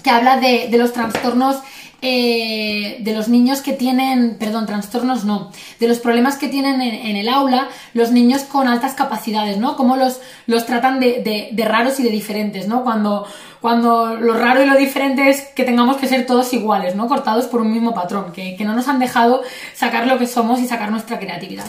[0.03, 1.57] que habla de, los trastornos
[2.01, 7.17] eh, de los niños que tienen, perdón, trastornos no, de los problemas que tienen en,
[7.17, 9.75] el aula los niños con altas capacidades, ¿no?
[9.75, 12.83] Cómo los, los tratan de, de, raros y de diferentes, ¿no?
[12.83, 13.27] Cuando,
[13.59, 17.09] cuando lo raro y lo diferente es que tengamos que ser todos iguales, ¿no?
[17.09, 20.61] Cortados por un mismo patrón, que, que no nos han dejado sacar lo que somos
[20.61, 21.65] y sacar nuestra creatividad.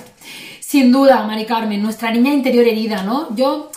[0.61, 3.35] Sin duda, Mari Carmen, nuestra niña interior herida, ¿no?
[3.35, 3.73] Yo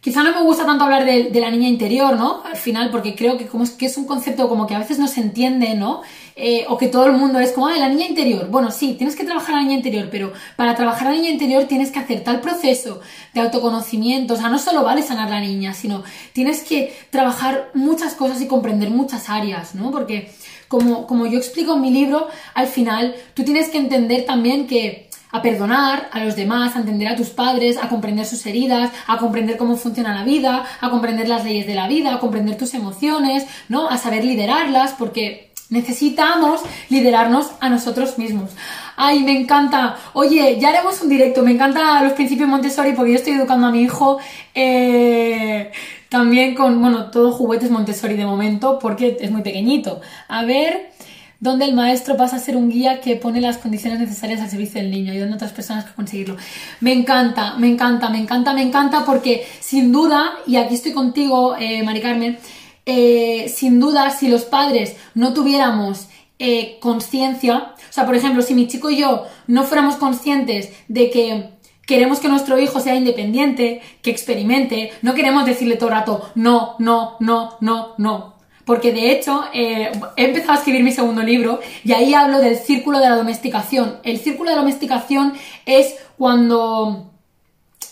[0.00, 2.42] Quizá no me gusta tanto hablar de, la niña interior, ¿no?
[2.44, 5.00] Al final, porque creo que, como es, que es un concepto como que a veces
[5.00, 6.02] no se entiende, ¿no?
[6.36, 8.48] Eh, o que todo el mundo es como, ah, la niña interior.
[8.48, 11.90] Bueno, sí, tienes que trabajar la niña interior, pero para trabajar la niña interior tienes
[11.90, 13.00] que hacer tal proceso
[13.34, 14.34] de autoconocimiento.
[14.34, 18.46] O sea, no solo vale sanar la niña, sino tienes que trabajar muchas cosas y
[18.46, 19.90] comprender muchas áreas, ¿no?
[19.90, 20.30] Porque,
[20.68, 25.07] como, como yo explico en mi libro, al final tú tienes que entender también que
[25.30, 29.18] a perdonar a los demás, a entender a tus padres, a comprender sus heridas, a
[29.18, 32.74] comprender cómo funciona la vida, a comprender las leyes de la vida, a comprender tus
[32.74, 33.88] emociones, ¿no?
[33.88, 38.50] A saber liderarlas, porque necesitamos liderarnos a nosotros mismos.
[38.96, 39.96] Ay, me encanta.
[40.14, 41.42] Oye, ya haremos un directo.
[41.42, 44.18] Me encanta los principios Montessori porque yo estoy educando a mi hijo
[44.54, 45.70] eh,
[46.08, 50.00] también con, bueno, todo juguetes Montessori de momento porque es muy pequeñito.
[50.26, 50.90] A ver
[51.40, 54.80] donde el maestro pasa a ser un guía que pone las condiciones necesarias al servicio
[54.80, 56.36] del niño, ayudando a otras personas a conseguirlo.
[56.80, 61.56] Me encanta, me encanta, me encanta, me encanta, porque sin duda, y aquí estoy contigo,
[61.56, 62.38] eh, Mari Carmen,
[62.86, 66.08] eh, sin duda, si los padres no tuviéramos
[66.40, 71.10] eh, conciencia, o sea, por ejemplo, si mi chico y yo no fuéramos conscientes de
[71.10, 71.50] que
[71.86, 76.74] queremos que nuestro hijo sea independiente, que experimente, no queremos decirle todo el rato, no,
[76.78, 78.37] no, no, no, no,
[78.68, 82.58] porque de hecho eh, he empezado a escribir mi segundo libro y ahí hablo del
[82.58, 83.96] círculo de la domesticación.
[84.02, 85.32] El círculo de la domesticación
[85.64, 87.10] es cuando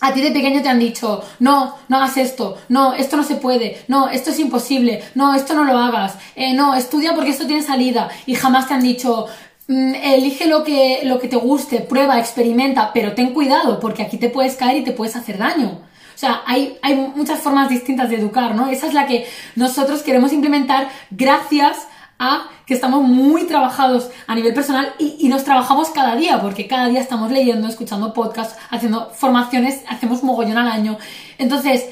[0.02, 3.36] a ti de pequeño te han dicho, no, no hagas esto, no, esto no se
[3.36, 7.46] puede, no, esto es imposible, no, esto no lo hagas, eh, no, estudia porque esto
[7.46, 9.28] tiene salida y jamás te han dicho,
[9.68, 14.18] mm, elige lo que, lo que te guste, prueba, experimenta, pero ten cuidado porque aquí
[14.18, 15.85] te puedes caer y te puedes hacer daño.
[16.16, 18.68] O sea, hay, hay muchas formas distintas de educar, ¿no?
[18.68, 21.86] Esa es la que nosotros queremos implementar gracias
[22.18, 26.66] a que estamos muy trabajados a nivel personal y, y, nos trabajamos cada día, porque
[26.66, 30.96] cada día estamos leyendo, escuchando podcasts, haciendo formaciones, hacemos mogollón al año.
[31.36, 31.84] Entonces,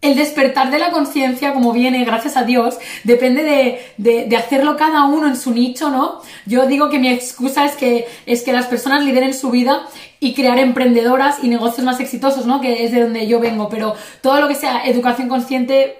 [0.00, 5.06] el despertar de la conciencia, como viene, gracias a Dios, depende de, de, hacerlo cada
[5.06, 6.20] uno en su nicho, ¿no?
[6.46, 9.88] Yo digo que mi excusa es que, es que las personas lideren su vida
[10.20, 12.60] y crear emprendedoras y negocios más exitosos, ¿no?
[12.60, 15.96] Que es de donde yo vengo, pero todo lo que sea educación consciente,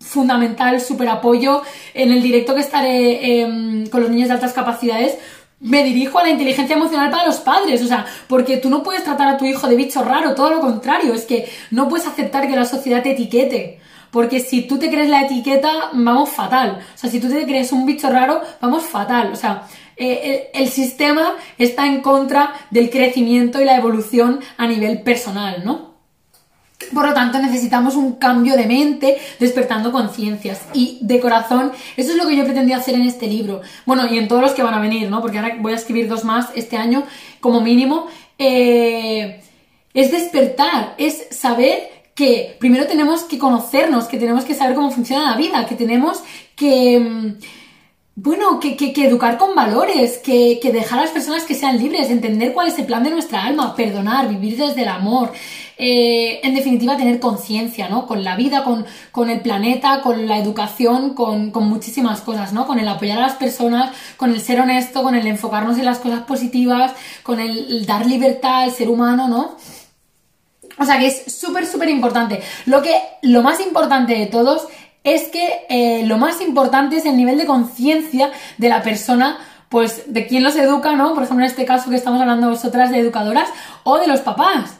[0.00, 1.62] fundamental, súper apoyo.
[1.92, 5.18] En el directo que estaré em, con los niños de altas capacidades,
[5.62, 9.04] me dirijo a la inteligencia emocional para los padres, o sea, porque tú no puedes
[9.04, 12.48] tratar a tu hijo de bicho raro, todo lo contrario, es que no puedes aceptar
[12.48, 13.78] que la sociedad te etiquete.
[14.10, 16.80] Porque si tú te crees la etiqueta, vamos fatal.
[16.94, 19.30] O sea, si tú te crees un bicho raro, vamos fatal.
[19.32, 19.62] O sea,
[19.96, 25.62] eh, el, el, sistema está en contra del crecimiento y la evolución a nivel personal,
[25.64, 25.91] ¿no?
[26.92, 30.60] Por lo tanto, necesitamos un cambio de mente, despertando conciencias.
[30.74, 33.60] Y de corazón, eso es lo que yo pretendía hacer en este libro.
[33.86, 35.20] Bueno, y en todos los que van a venir, ¿no?
[35.20, 37.04] Porque ahora voy a escribir dos más este año,
[37.40, 38.06] como mínimo.
[38.38, 39.40] Eh,
[39.94, 45.30] es despertar, es saber que primero tenemos que conocernos, que tenemos que saber cómo funciona
[45.30, 46.22] la vida, que tenemos
[46.56, 47.34] que mm,
[48.14, 52.68] bueno, que, educar con valores, que, dejar a las personas que sean libres, entender cuál
[52.68, 55.32] es el plan de nuestra alma, perdonar, vivir desde el amor,
[55.78, 58.06] eh, en definitiva tener conciencia, ¿no?
[58.06, 62.66] Con la vida, con, el planeta, con la educación, con, muchísimas cosas, ¿no?
[62.66, 65.98] Con el apoyar a las personas, con el ser honesto, con el enfocarnos en las
[65.98, 69.56] cosas positivas, con el, dar libertad al ser humano, ¿no?
[70.78, 72.42] O sea que es súper, súper importante.
[72.66, 74.68] Lo que, lo más importante de todos
[75.04, 79.38] es que eh, lo más importante es el nivel de conciencia de la persona,
[79.68, 81.14] pues de quién los educa, ¿no?
[81.14, 83.48] Por ejemplo, en este caso que estamos hablando vosotras de educadoras
[83.84, 84.78] o de los papás.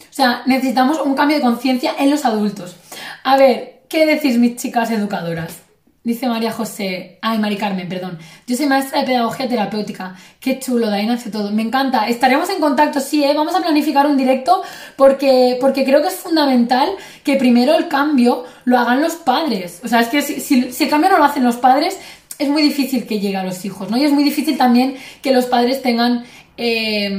[0.00, 2.76] O sea, necesitamos un cambio de conciencia en los adultos.
[3.24, 5.67] A ver, ¿qué decís mis chicas educadoras?
[6.08, 8.18] Dice María José, ay, Mari Carmen, perdón.
[8.46, 10.16] Yo soy maestra de pedagogía terapéutica.
[10.40, 11.50] Qué chulo, ahí nace todo.
[11.50, 12.08] Me encanta.
[12.08, 13.34] Estaremos en contacto, sí, ¿eh?
[13.36, 14.62] Vamos a planificar un directo
[14.96, 16.88] porque, porque creo que es fundamental
[17.22, 19.82] que primero el cambio lo hagan los padres.
[19.84, 21.98] O sea, es que si, si, el cambio no lo hacen los padres,
[22.38, 23.98] es muy difícil que llegue a los hijos, ¿no?
[23.98, 26.24] Y es muy difícil también que los padres tengan...
[26.56, 27.10] Eh,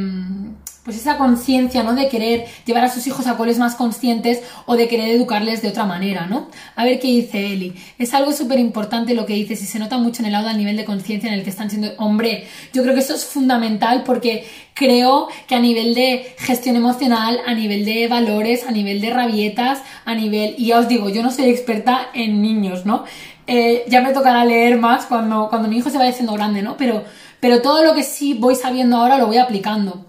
[0.90, 1.94] pues esa conciencia, ¿no?
[1.94, 5.68] De querer llevar a sus hijos a coles más conscientes o de querer educarles de
[5.68, 6.48] otra manera, ¿no?
[6.76, 7.76] A ver qué dice Eli.
[8.00, 10.58] Es algo súper importante lo que dices y se nota mucho en el audio al
[10.58, 11.92] nivel de conciencia en el que están siendo...
[11.98, 17.40] Hombre, yo creo que eso es fundamental porque creo que a nivel de gestión emocional,
[17.46, 20.56] a nivel de valores, a nivel de rabietas, a nivel...
[20.58, 23.04] Y ya os digo, yo no soy experta en niños, ¿no?
[23.46, 26.78] Eh, ya me tocará leer más cuando, cuando mi hijo se vaya haciendo grande, ¿no?
[26.78, 27.04] Pero,
[27.40, 30.09] pero todo lo que sí voy sabiendo ahora lo voy aplicando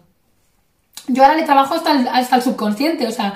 [1.09, 3.35] yo ahora le trabajo hasta el, hasta el subconsciente, o sea,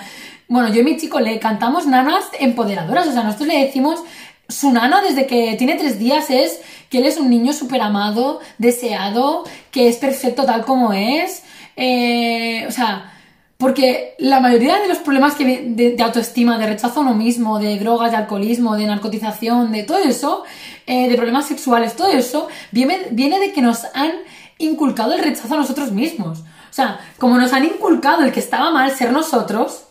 [0.48, 4.02] bueno, yo y mi chico le cantamos nanas empoderadoras, o sea, nosotros le decimos,
[4.48, 8.40] su nano desde que tiene tres días es que él es un niño súper amado,
[8.58, 11.42] deseado, que es perfecto tal como es,
[11.76, 13.10] eh, o sea,
[13.56, 17.78] porque la mayoría de los problemas que de, autoestima, de rechazo a uno mismo, de
[17.78, 20.44] drogas, de alcoholismo, de narcotización, de todo eso,
[20.86, 24.10] eh, de problemas sexuales, todo eso, viene, viene de que nos han
[24.58, 26.40] inculcado el rechazo a nosotros mismos.
[26.74, 29.84] O sea, como nos han inculcado el que estaba mal ser nosotros,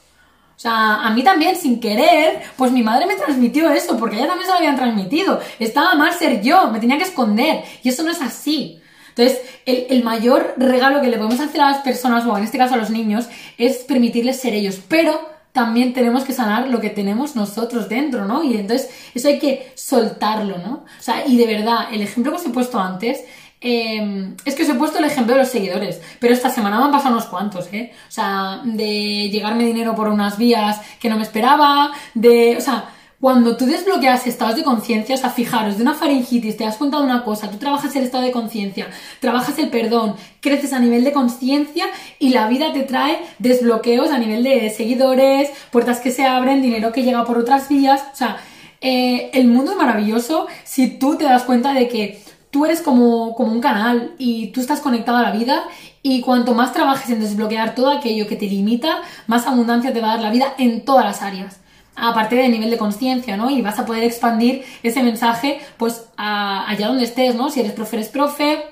[0.53, 4.27] o sea, a mí también, sin querer, pues mi madre me transmitió eso, porque ella
[4.27, 5.39] también se lo habían transmitido.
[5.59, 7.63] Estaba mal ser yo, me tenía que esconder.
[7.83, 8.81] Y eso no es así.
[9.15, 12.57] Entonces, el, el, mayor regalo que le podemos hacer a las personas, o en este
[12.57, 14.81] caso a los niños, es permitirles ser ellos.
[14.89, 15.21] Pero
[15.53, 18.43] también tenemos que sanar lo que tenemos nosotros dentro, ¿no?
[18.43, 20.83] Y entonces, eso hay que soltarlo, ¿no?
[20.99, 23.23] O sea, y de verdad, el ejemplo que os he puesto antes
[23.65, 26.86] Em, es que os he puesto el ejemplo de los seguidores, pero esta semana me
[26.86, 27.93] han pasado unos cuantos, ¿eh?
[28.10, 32.58] O sea, de llegarme dinero por unas vías que no me esperaba, de.
[32.58, 32.89] O sea,
[33.21, 37.06] cuando tú desbloqueas estados de conciencia, o sea, fijaros, de una faringitis te has contado
[37.06, 38.89] una cosa, tú trabajas el estado de conciencia,
[39.21, 41.86] trabajas el perdón, creces a nivel de conciencia
[42.19, 46.91] y la vida te trae desbloqueos a nivel de seguidores, puertas que se abren, dinero
[46.91, 48.36] que llega por otras vías, o sea,
[48.82, 52.21] eh, el mundo es maravilloso si tú te das cuenta de que
[52.53, 55.63] tú eres como, un canal y tú estás conectado a la vida
[56.03, 60.09] y cuanto más trabajes en desbloquear todo aquello que te limita, más abundancia te va
[60.09, 61.59] a dar la vida en todas las áreas.
[61.95, 63.49] Aparte del nivel de conciencia, ¿no?
[63.49, 67.49] Y vas a poder expandir ese mensaje, pues, allá donde estés, ¿no?
[67.49, 68.63] Si eres profe, eres profe,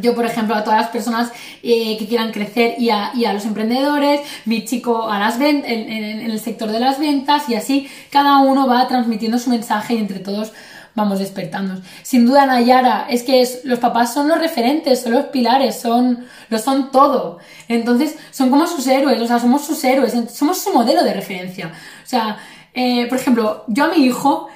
[0.00, 1.32] yo, por ejemplo, a todas las personas
[1.64, 6.38] eh, que quieran crecer y a, los emprendedores, mi chico a las en, en, el
[6.38, 10.52] sector de las ventas y así cada uno va transmitiendo su mensaje y entre todos
[10.94, 11.80] vamos despertando.
[12.02, 16.58] Sin duda, Nayara, es que los papás son los referentes, son los pilares, son, lo
[16.58, 17.38] son todo.
[17.68, 21.72] Entonces, son como sus héroes, o sea, somos sus héroes, somos su modelo de referencia.
[22.04, 22.38] O sea,
[22.72, 24.48] eh, por ejemplo, yo a mi hijo,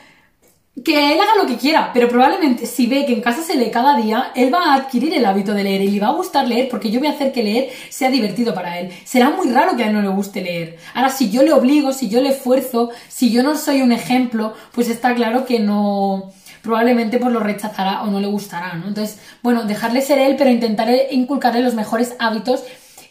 [0.85, 3.71] que él haga lo que quiera, pero probablemente si ve que en casa se lee
[3.71, 6.47] cada día, él va a adquirir el hábito de leer y le va a gustar
[6.47, 8.91] leer porque yo voy a hacer que leer sea divertido para él.
[9.05, 10.79] Será muy raro que a él no le guste leer.
[10.95, 14.55] Ahora, si yo le obligo, si yo le esfuerzo, si yo no soy un ejemplo,
[14.73, 18.89] pues está claro que no probablemente pues lo rechazará o no le gustará, ¿no?
[18.89, 22.63] Entonces, bueno, dejarle ser él, pero intentar inculcarle los mejores hábitos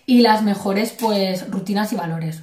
[0.05, 2.41] y las mejores pues rutinas y valores.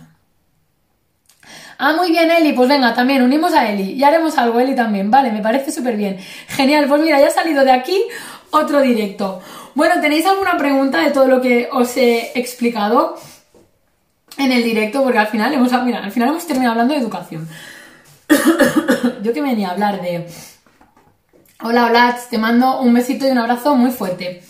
[1.78, 2.52] Ah, muy bien, Eli.
[2.52, 3.92] Pues venga, también unimos a Eli.
[3.92, 5.10] Y haremos algo, Eli también.
[5.10, 6.18] Vale, me parece súper bien.
[6.48, 6.86] Genial.
[6.88, 8.00] Pues mira, ya ha salido de aquí
[8.50, 9.40] otro directo.
[9.74, 13.16] Bueno, ¿tenéis alguna pregunta de todo lo que os he explicado
[14.38, 15.02] en el directo?
[15.02, 17.48] Porque al final hemos, mira, al final hemos terminado hablando de educación.
[19.22, 20.28] Yo que venía a hablar de...
[21.62, 24.42] Hola, hola, te mando un besito y un abrazo muy fuerte.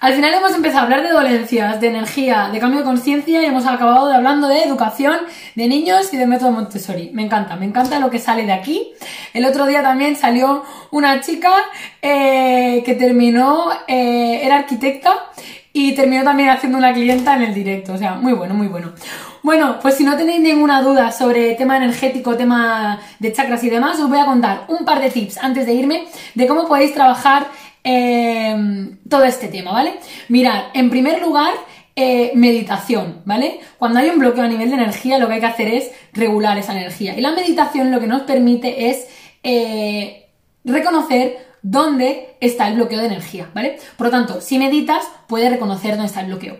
[0.00, 3.44] Al final hemos empezado a hablar de dolencias, de energía, de cambio de conciencia y
[3.46, 5.16] hemos acabado hablando de educación
[5.56, 7.10] de niños y de método Montessori.
[7.12, 8.92] Me encanta, me encanta lo que sale de aquí.
[9.34, 11.52] El otro día también salió una chica
[12.00, 15.16] eh, que terminó, eh, era arquitecta
[15.72, 17.94] y terminó también haciendo una clienta en el directo.
[17.94, 18.92] O sea, muy bueno, muy bueno.
[19.42, 23.98] Bueno, pues si no tenéis ninguna duda sobre tema energético, tema de chakras y demás,
[23.98, 27.46] os voy a contar un par de tips antes de irme de cómo podéis trabajar
[27.84, 29.94] Em, todo este tema, ¿vale?
[30.28, 31.54] Mirad, en primer lugar,
[31.96, 33.60] eh, meditación, ¿vale?
[33.78, 36.58] Cuando hay un bloqueo a nivel de energía, lo que hay que hacer es regular
[36.58, 37.16] esa energía.
[37.16, 39.08] Y la meditación lo que nos permite es
[39.42, 40.28] eh,
[40.64, 43.78] reconocer dónde está el bloqueo de energía, ¿vale?
[43.96, 46.58] Por lo tanto, si meditas, puedes reconocer dónde está el bloqueo.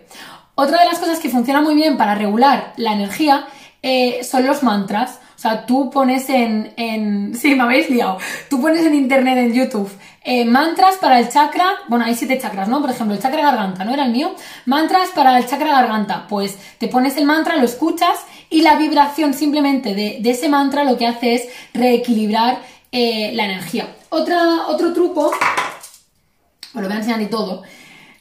[0.55, 3.47] Otra de las cosas que funciona muy bien para regular la energía
[3.83, 5.21] eh, son los mantras.
[5.37, 7.35] O sea, tú pones en, en...
[7.39, 8.19] Sí, me habéis liado.
[8.51, 9.91] Tú pones en internet, en YouTube,
[10.31, 11.71] eh, mantras para el chakra...
[11.89, 12.83] Bueno, hay siete chakras, ¿no?
[12.83, 14.35] Por ejemplo, el chakra garganta, ¿no era el mío?
[14.67, 16.27] Mantras para el chakra garganta.
[16.29, 18.19] Pues te pones el mantra, lo escuchas
[18.51, 22.59] y la vibración simplemente de, ese mantra lo que hace es reequilibrar
[22.93, 23.89] eh, la energía.
[24.11, 25.29] Otra, otro truco...
[25.31, 27.63] Os lo voy a enseñar y todo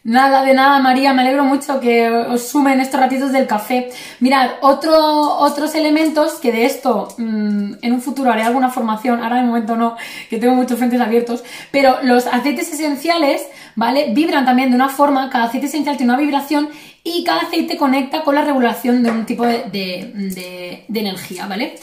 [0.07, 3.89] Nada de nada, María, me alegro mucho que os sumen estos ratitos del café.
[4.21, 9.35] Mirad, otro, otros elementos que de esto mm, en un futuro haré alguna formación, ahora
[9.35, 9.97] de momento no,
[10.29, 14.13] que tengo muchos frentes abiertos, pero los aceites esenciales, ¿vale?
[14.13, 16.69] Vibran también de una forma, cada aceite esencial tiene una vibración
[17.03, 21.75] y cada aceite conecta con la regulación de un tipo de, de, de energía, ¿vale?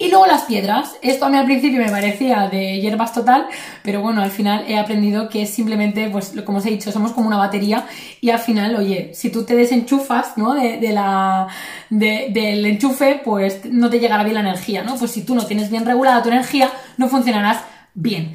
[0.00, 0.94] Y luego las piedras.
[1.02, 3.48] Esto a mí al principio me parecía de hierbas total,
[3.82, 7.26] pero bueno, al final he aprendido que simplemente, pues como os he dicho, somos como
[7.26, 7.84] una batería
[8.20, 10.54] y al final, oye, si tú te desenchufas, ¿no?
[10.54, 11.48] De, la,
[11.90, 14.94] del enchufe, pues no te llegará bien la energía, ¿no?
[14.94, 18.34] Pues si tú no tienes bien regulada tu energía, no funcionarás bien.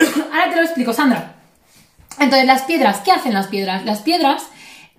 [0.32, 1.36] Ahora te lo explico, Sandra.
[2.18, 3.84] Entonces, las piedras, ¿qué hacen las piedras?
[3.84, 4.42] Las piedras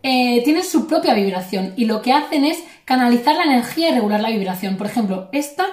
[0.04, 4.20] eh, tienen su propia vibración y lo que hacen es canalizar la energía y regular
[4.20, 4.76] la vibración.
[4.76, 5.66] Por ejemplo, esta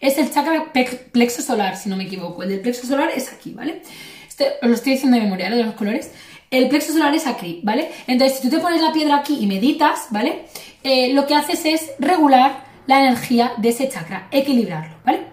[0.00, 0.72] es el chakra
[1.12, 2.42] plexo solar, si no me equivoco.
[2.42, 3.82] El del plexo solar es aquí, ¿vale?
[4.28, 5.54] Este, os lo estoy diciendo de memoria, ¿eh?
[5.54, 6.10] de los colores.
[6.50, 7.92] El plexo solar es aquí, ¿vale?
[8.08, 10.46] Entonces, si tú te pones la piedra aquí y meditas, ¿vale?
[10.82, 15.32] Eh, lo que haces es regular la energía de ese chakra, equilibrarlo, ¿vale?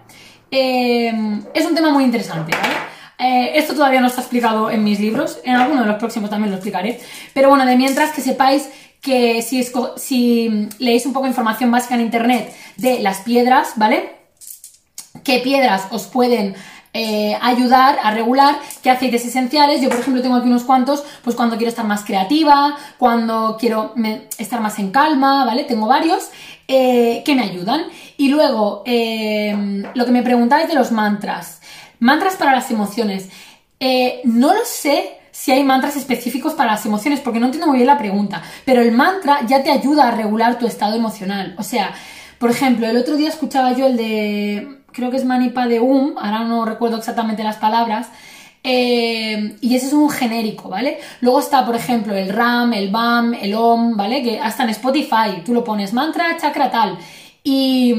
[0.54, 2.74] es un tema muy interesante, ¿vale?
[3.18, 6.50] Eh, esto todavía no está explicado en mis libros, en alguno de los próximos también
[6.50, 7.00] lo explicaré.
[7.32, 8.68] Pero bueno, de mientras que sepáis
[9.02, 14.12] que si, si leéis un poco de información básica en internet de las piedras, ¿vale?
[15.24, 16.54] ¿Qué piedras os pueden
[16.94, 19.80] eh, ayudar a regular qué aceites esenciales.
[19.80, 23.94] Yo, por ejemplo, tengo aquí unos cuantos, pues cuando quiero estar más creativa, cuando quiero
[24.38, 25.64] estar más en calma, ¿vale?
[25.64, 26.30] Tengo varios
[26.68, 27.86] eh, que me ayudan.
[28.18, 31.60] Y luego, lo que me preguntáis de los mantras.
[31.98, 33.28] Mantras para las emociones.
[33.80, 37.78] Eh, no lo sé si hay mantras específicos para las emociones, porque no entiendo muy
[37.78, 41.56] bien la pregunta, pero el mantra ya te ayuda a regular tu estado emocional.
[41.58, 41.92] O sea,
[42.38, 46.16] por ejemplo, el otro día escuchaba yo el de, creo que es Manipa de Um,
[46.18, 48.08] ahora no recuerdo exactamente las palabras,
[48.64, 50.98] eh, y ese es un genérico, ¿vale?
[51.20, 54.22] Luego está, por ejemplo, el RAM, el BAM, el OM, ¿vale?
[54.22, 56.96] Que hasta en Spotify tú lo pones mantra, chakra, tal.
[57.42, 57.94] Y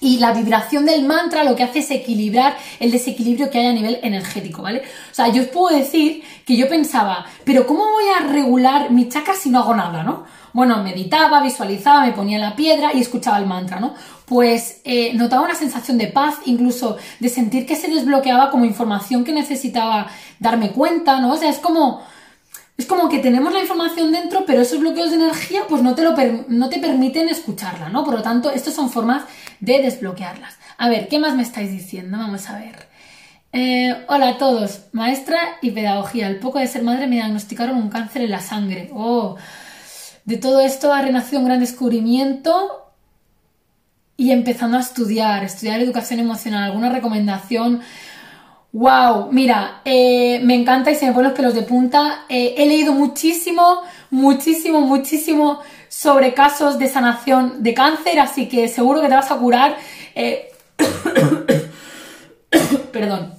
[0.00, 3.72] y la vibración del mantra lo que hace es equilibrar el desequilibrio que hay a
[3.72, 4.82] nivel energético, ¿vale?
[5.10, 9.08] O sea, yo os puedo decir que yo pensaba, pero ¿cómo voy a regular mi
[9.08, 10.24] chakra si no hago nada, no?
[10.52, 13.94] Bueno, meditaba, visualizaba, me ponía la piedra y escuchaba el mantra, ¿no?
[14.24, 19.24] Pues eh, notaba una sensación de paz, incluso de sentir que se desbloqueaba como información
[19.24, 20.06] que necesitaba
[20.38, 21.32] darme cuenta, ¿no?
[21.32, 22.02] O sea, es como
[22.76, 26.02] es como que tenemos la información dentro, pero esos bloqueos de energía pues no te,
[26.02, 26.14] lo
[26.48, 28.04] no te permiten escucharla, ¿no?
[28.04, 29.24] Por lo tanto, estas son formas
[29.60, 30.56] de desbloquearlas.
[30.76, 32.18] A ver, ¿qué más me estáis diciendo?
[32.18, 32.86] Vamos a ver.
[33.52, 36.26] Eh, hola a todos, maestra y pedagogía.
[36.26, 38.90] Al poco de ser madre me diagnosticaron un cáncer en la sangre.
[38.92, 39.36] Oh,
[40.26, 42.92] de todo esto ha renacido un gran descubrimiento
[44.18, 46.64] y empezando a estudiar, estudiar educación emocional.
[46.64, 47.80] ¿Alguna recomendación?
[48.72, 52.24] Wow, mira, eh, me encanta y se me ponen los pelos de punta.
[52.28, 59.00] Eh, he leído muchísimo, muchísimo, muchísimo sobre casos de sanación de cáncer, así que seguro
[59.00, 59.76] que te vas a curar.
[60.14, 60.50] Eh,
[62.92, 63.34] perdón.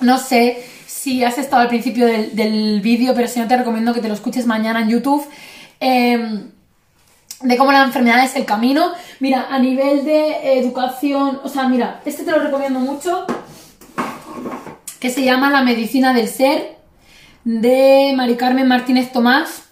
[0.00, 4.00] No sé si has estado al principio del, vídeo, pero si no te recomiendo que
[4.00, 5.24] te lo escuches mañana en YouTube.
[5.78, 6.50] Em,
[7.42, 8.92] de cómo la enfermedad es el camino.
[9.20, 13.26] Mira, a nivel de educación, o sea, mira, este te lo recomiendo mucho
[15.00, 16.76] que se llama La medicina del ser,
[17.44, 19.64] de Mari Carmen Martínez Tomás.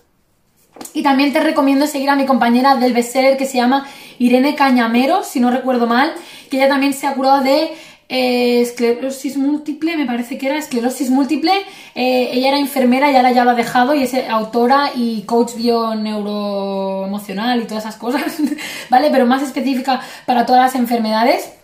[0.95, 3.87] Y también te recomiendo seguir a mi compañera del bestseller que se llama
[4.19, 6.13] Irene Cañamero, si no recuerdo mal,
[6.51, 7.73] que ella también se ha curado de
[8.15, 11.51] eh, esclerosis múltiple, me parece que era esclerosis múltiple.
[11.95, 15.55] Eh, ella era enfermera y ahora ya lo ha dejado y es autora y coach
[15.55, 18.37] bio-neuroemocional y todas esas cosas,
[18.91, 19.09] ¿vale?
[19.11, 21.55] Pero más específica para todas las enfermedades.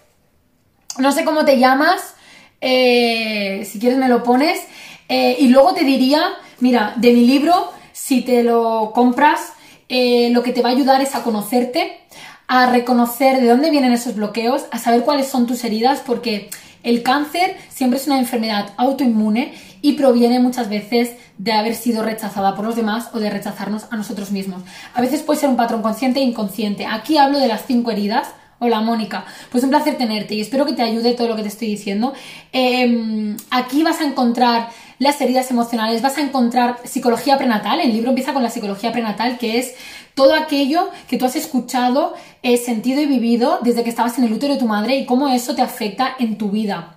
[0.99, 2.15] No sé cómo te llamas,
[2.61, 4.61] eh, si quieres me lo pones.
[5.09, 6.23] y luego te diría,
[6.61, 9.53] mira, de mi libro, si te lo compras,
[9.89, 12.01] lo que te va a ayudar es a conocerte,
[12.47, 16.51] a reconocer de dónde vienen esos bloqueos, a saber cuáles son tus heridas, porque
[16.83, 19.53] el cáncer siempre es una enfermedad autoinmune
[19.83, 23.97] y proviene muchas veces de haber sido rechazada por los demás o de rechazarnos a
[23.97, 24.63] nosotros mismos.
[24.95, 26.87] A veces puede ser un patrón consciente e inconsciente.
[26.87, 28.29] Aquí hablo de las cinco heridas.
[28.61, 31.49] Hola Mónica, pues un placer tenerte y espero que te ayude todo lo que te
[31.49, 32.13] estoy diciendo.
[32.51, 37.79] Em, aquí vas a encontrar las heridas emocionales, vas a encontrar psicología prenatal.
[37.79, 39.75] El libro empieza con la psicología prenatal, que es
[40.15, 44.33] todo aquello que tú has escuchado, eh, sentido y vivido desde que estabas en el
[44.33, 46.97] útero de tu madre y cómo eso te afecta en tu vida.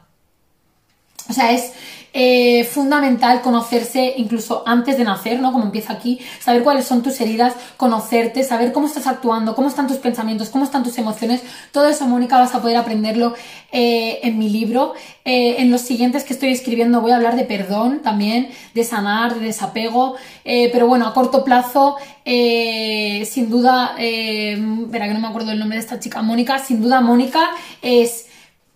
[1.29, 1.73] O sea, es
[2.13, 5.53] eh, fundamental conocerse incluso antes de nacer, ¿no?
[5.53, 9.87] Como empieza aquí, saber cuáles son tus heridas, conocerte, saber cómo estás actuando, cómo están
[9.87, 11.41] tus pensamientos, cómo están tus emociones.
[11.71, 13.33] Todo eso, Mónica, vas a poder aprenderlo
[13.71, 14.93] eh, en mi libro.
[15.23, 19.35] Eh, en los siguientes que estoy escribiendo voy a hablar de perdón también, de sanar,
[19.35, 20.15] de desapego.
[20.43, 21.95] pero bueno, a corto plazo,
[22.25, 26.99] sin duda, verá que no me acuerdo el nombre de esta chica, Mónica, sin duda
[27.01, 27.51] Mónica
[27.81, 28.25] es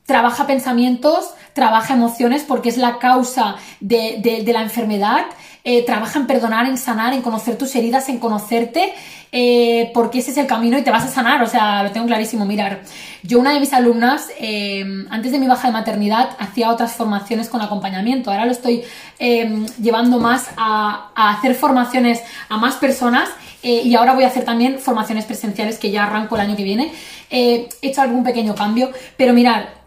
[0.05, 5.25] trabaja pensamientos, trabaja emociones porque es la causa de, la enfermedad,
[5.63, 8.93] eh, trabaja en perdonar, en sanar, en conocer tus heridas, en conocerte,
[9.31, 12.07] eh, porque ese es el camino y te vas a sanar, o sea, lo tengo
[12.07, 12.45] clarísimo.
[12.45, 12.81] Mirar,
[13.23, 17.47] yo una de mis alumnas, eh, antes de mi baja de maternidad, hacía otras formaciones
[17.47, 18.83] con acompañamiento, ahora lo estoy
[19.17, 23.29] llevando más a, a, hacer formaciones a más personas
[23.63, 26.91] y ahora voy a hacer también formaciones presenciales que ya arranco el año que viene.
[27.31, 29.84] he hecho algún pequeño cambio, pero mirar,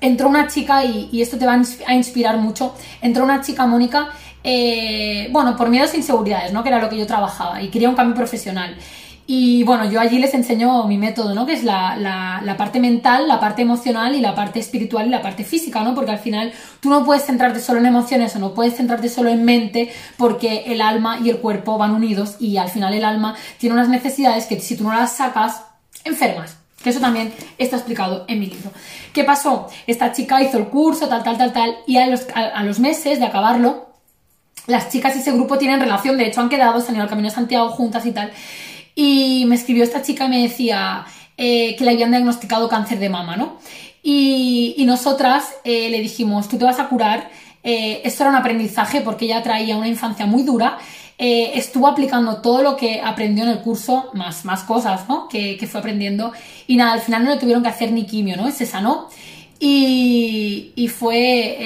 [0.00, 4.08] entró una chica, y, esto te va a inspirar mucho, entró una chica, Mónica,
[4.44, 6.62] eh, bueno, por miedos e inseguridades, ¿no?
[6.62, 8.76] Que era lo que yo trabajaba y quería un cambio profesional.
[9.28, 11.46] Y bueno, yo allí les enseño mi método, ¿no?
[11.46, 15.20] Que es la, la, parte mental, la parte emocional y la parte espiritual y la
[15.20, 15.96] parte física, ¿no?
[15.96, 19.30] Porque al final tú no puedes centrarte solo en emociones o no puedes centrarte solo
[19.30, 23.34] en mente porque el alma y el cuerpo van unidos y al final el alma
[23.58, 25.64] tiene unas necesidades que si tú no las sacas,
[26.04, 26.55] enfermas.
[26.82, 28.70] Que eso también está explicado en mi libro.
[29.12, 29.68] ¿Qué pasó?
[29.86, 33.18] Esta chica hizo el curso, tal, tal, tal, tal, y a los, a, los meses
[33.18, 33.86] de acabarlo,
[34.66, 37.08] las chicas y ese grupo tienen relación, de hecho han quedado, se han ido al
[37.08, 38.30] Camino de Santiago juntas y tal.
[38.94, 41.06] Y me escribió esta chica y me decía
[41.36, 43.58] eh, que le habían diagnosticado cáncer de mama, ¿no?
[44.02, 47.28] Y, nosotras eh, le dijimos, tú te vas a curar.
[47.64, 50.78] Eh, esto era un aprendizaje porque ella traía una infancia muy dura
[51.18, 55.28] eh, estuvo aplicando todo lo que aprendió en el curso, más, más cosas, ¿no?
[55.28, 56.32] Que, fue aprendiendo.
[56.66, 58.50] Y nada, al final no le tuvieron que hacer ni quimio, ¿no?
[58.50, 59.08] Se sanó.
[59.58, 61.56] Y, y fue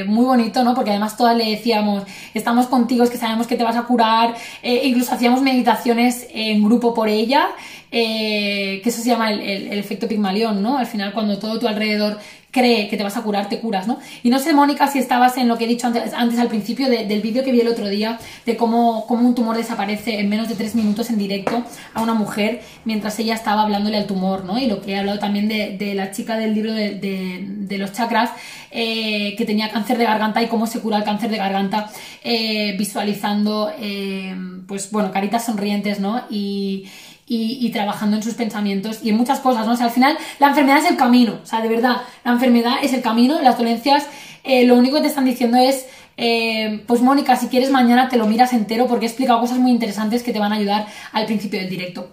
[0.00, 0.74] eh, muy bonito, ¿no?
[0.76, 4.36] Porque además todas le decíamos, estamos contigo, es que sabemos que te vas a curar.
[4.62, 7.48] Eh, incluso hacíamos meditaciones en grupo por ella,
[7.90, 10.78] que eso se llama el, el, el efecto Pigmalión, ¿no?
[10.78, 12.20] Al final, cuando todo tu alrededor
[12.50, 13.98] cree que te vas a curar, te curas, ¿no?
[14.22, 16.88] Y no sé, Mónica, si estabas en lo que he dicho antes, antes al principio
[16.88, 20.48] del vídeo que vi el otro día, de cómo, cómo, un tumor desaparece en menos
[20.48, 21.62] de tres minutos en directo
[21.94, 24.58] a una mujer mientras ella estaba hablándole al tumor, ¿no?
[24.58, 28.30] Y lo que he hablado también de, la chica del libro de, los chakras,
[28.70, 31.90] eh, que tenía cáncer de garganta y cómo se cura el cáncer de garganta
[32.22, 34.34] eh, visualizando, eh,
[34.66, 36.22] pues bueno, caritas sonrientes, ¿no?
[36.30, 36.86] Y
[37.32, 39.74] y, trabajando en sus pensamientos y en muchas cosas, ¿no?
[39.74, 42.78] O sea, al final la enfermedad es el camino, o sea, de verdad, la enfermedad
[42.82, 44.08] es el camino, las dolencias,
[44.42, 48.16] eh, lo único que te están diciendo es, eh, pues Mónica, si quieres mañana te
[48.16, 51.26] lo miras entero porque he explicado cosas muy interesantes que te van a ayudar al
[51.26, 52.12] principio del directo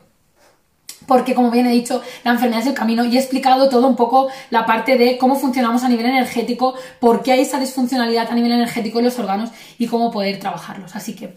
[1.07, 3.95] porque como bien he dicho, la enfermedad es el camino y he explicado todo un
[3.95, 8.36] poco la parte de cómo funcionamos a nivel energético, por qué hay esa disfuncionalidad a
[8.36, 9.49] nivel energético en los órganos
[9.80, 10.95] y cómo poder trabajarlos.
[10.95, 11.34] Así que,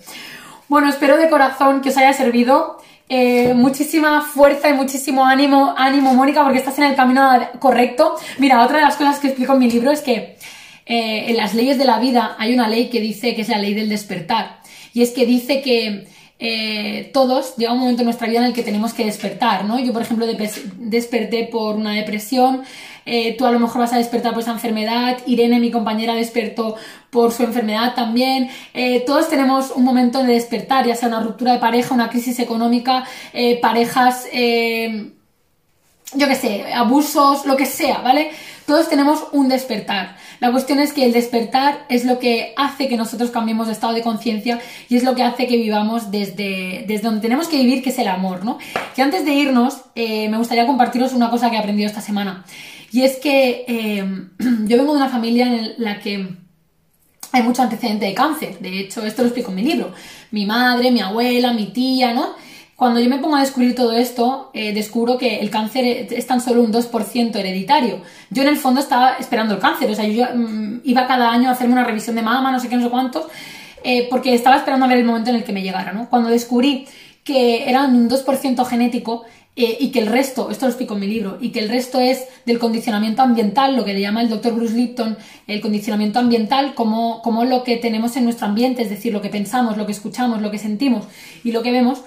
[0.68, 2.78] bueno, espero de corazón que os haya servido.
[3.12, 8.14] Eh, muchísima fuerza y muchísimo ánimo, ánimo, Mónica, porque estás en el camino correcto.
[8.38, 10.36] Mira, otra de las cosas que explico en mi libro es que
[10.86, 13.58] eh, en las leyes de la vida hay una ley que dice que es la
[13.58, 14.60] ley del despertar.
[14.94, 16.06] Y es que dice que
[16.38, 19.80] eh, todos llega un momento en nuestra vida en el que tenemos que despertar, ¿no?
[19.80, 20.24] Yo, por ejemplo,
[20.76, 22.62] desperté por una depresión,
[23.06, 26.76] eh, tú a lo mejor vas a despertar por esa enfermedad, Irene, mi compañera, despertó
[27.10, 28.50] por su enfermedad también.
[28.74, 32.38] Eh, todos tenemos un momento de despertar, ya sea una ruptura de pareja, una crisis
[32.38, 33.04] económica,
[33.60, 34.26] parejas,
[36.14, 38.30] yo qué sé, abusos, lo que sea, ¿vale?
[38.66, 40.16] Todos tenemos un despertar.
[40.40, 43.92] La cuestión es que el despertar es lo que hace que nosotros cambiemos de estado
[43.92, 47.82] de conciencia y es lo que hace que vivamos desde, desde donde tenemos que vivir,
[47.82, 48.58] que es el amor, ¿no?
[48.94, 52.44] Que antes de irnos, eh, me gustaría compartiros una cosa que he aprendido esta semana.
[52.92, 54.04] Y es que eh,
[54.38, 56.28] yo vengo de una familia en la que
[57.32, 58.58] hay mucho antecedente de cáncer.
[58.58, 59.92] De hecho, esto lo explico en mi libro.
[60.30, 62.34] Mi madre, mi abuela, mi tía, ¿no?
[62.80, 66.40] Cuando yo me pongo a descubrir todo esto, eh, descubro que el cáncer es tan
[66.40, 68.00] solo un 2% hereditario.
[68.30, 71.50] Yo en el fondo estaba esperando el cáncer, o sea, yo mm, iba cada año
[71.50, 73.26] a hacerme una revisión de mama, no sé qué, no sé cuántos,
[73.84, 76.08] eh, porque estaba esperando a ver el momento en el que me llegara, ¿no?
[76.08, 76.86] Cuando descubrí
[77.22, 79.24] que era un 2% genético
[79.56, 82.00] eh, y que el resto, esto lo explico en mi libro, y que el resto
[82.00, 86.74] es del condicionamiento ambiental, lo que le llama el doctor Bruce Lipton, el condicionamiento ambiental,
[86.74, 89.92] como, como lo que tenemos en nuestro ambiente, es decir, lo que pensamos, lo que
[89.92, 91.06] escuchamos, lo que sentimos
[91.44, 92.02] y lo que vemos,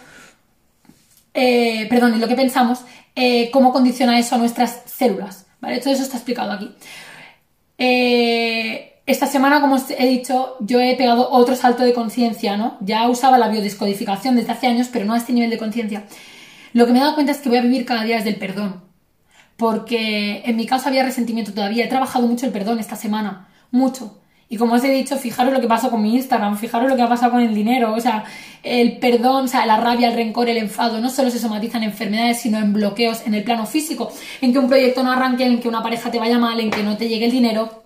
[1.33, 2.79] eh, perdón, y lo que pensamos,
[3.15, 5.45] eh, cómo condiciona eso a nuestras células.
[5.59, 5.79] ¿vale?
[5.79, 6.71] Todo eso está explicado aquí.
[7.77, 12.77] Eh, esta semana, como os he dicho, yo he pegado otro salto de conciencia, ¿no?
[12.79, 16.05] Ya usaba la biodescodificación desde hace años, pero no a este nivel de conciencia.
[16.73, 18.35] Lo que me he dado cuenta es que voy a vivir cada día desde el
[18.37, 18.83] perdón.
[19.57, 21.85] Porque en mi caso había resentimiento todavía.
[21.85, 23.47] He trabajado mucho el perdón esta semana.
[23.71, 24.19] Mucho.
[24.49, 27.01] Y como os he dicho, fijaros lo que pasó con mi Instagram, fijaros lo que
[27.01, 28.23] ha pasado con el dinero, o sea,
[28.61, 31.89] el perdón, o sea, la rabia, el rencor, el enfado, no solo se somatizan en
[31.89, 35.59] enfermedades, sino en bloqueos en el plano físico, en que un proyecto no arranque, en
[35.59, 37.83] que una pareja te vaya mal, en que no te llegue el dinero,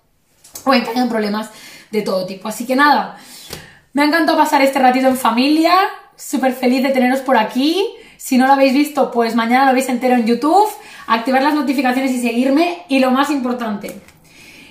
[0.66, 1.52] o en que hayan problemas
[1.90, 2.50] de todo tipo.
[2.50, 3.18] Así que nada,
[3.94, 5.74] me ha encantado pasar este ratito en familia,
[6.18, 7.82] súper feliz de teneros por aquí.
[8.18, 10.70] Si no lo habéis visto, pues mañana lo veis entero en YouTube,
[11.08, 12.80] activar las notificaciones y seguirme.
[12.90, 13.94] Y lo más importante,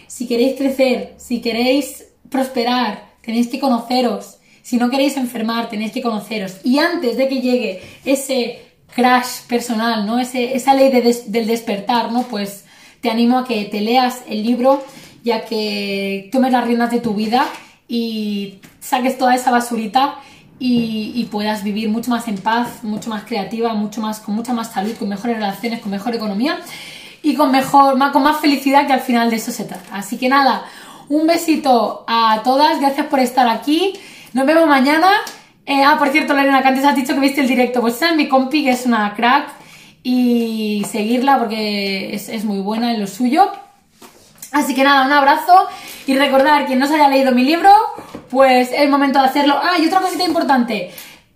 [0.06, 4.38] si queréis crecer, si queréis prosperar, tenéis que conoceros.
[4.62, 6.56] Si no queréis enfermar, tenéis que conoceros.
[6.64, 8.60] Y antes de que llegue ese
[8.94, 10.18] crash personal, ¿no?
[10.18, 12.22] Esa ley del despertar, ¿no?
[12.24, 12.64] Pues
[13.00, 14.84] te animo a que te leas el libro
[15.22, 17.46] y a que tomes las riendas de tu vida
[17.88, 20.18] y saques toda esa basurita
[20.58, 24.72] y, puedas vivir mucho más en paz, mucho más creativa, mucho más, con mucha más
[24.72, 26.58] salud, con mejores relaciones, con mejor economía
[27.22, 29.96] y con mejor, con más felicidad que al final de eso se trata.
[29.96, 30.64] Así que nada,
[31.08, 33.92] un besito a todas, gracias por estar aquí.
[34.32, 35.10] Nos vemos mañana.
[35.66, 37.80] Eh, ah, por cierto, Lorena, que antes has dicho que viste el directo.
[37.80, 39.48] Pues esa es mi compi, que es una crack.
[40.02, 43.50] Y seguirla porque es, es muy buena en lo suyo.
[44.52, 45.66] Así que nada, un abrazo
[46.06, 47.70] y recordar, quien no se haya leído mi libro,
[48.30, 49.58] pues es momento de hacerlo.
[49.62, 50.92] Ah, y otra cosita importante.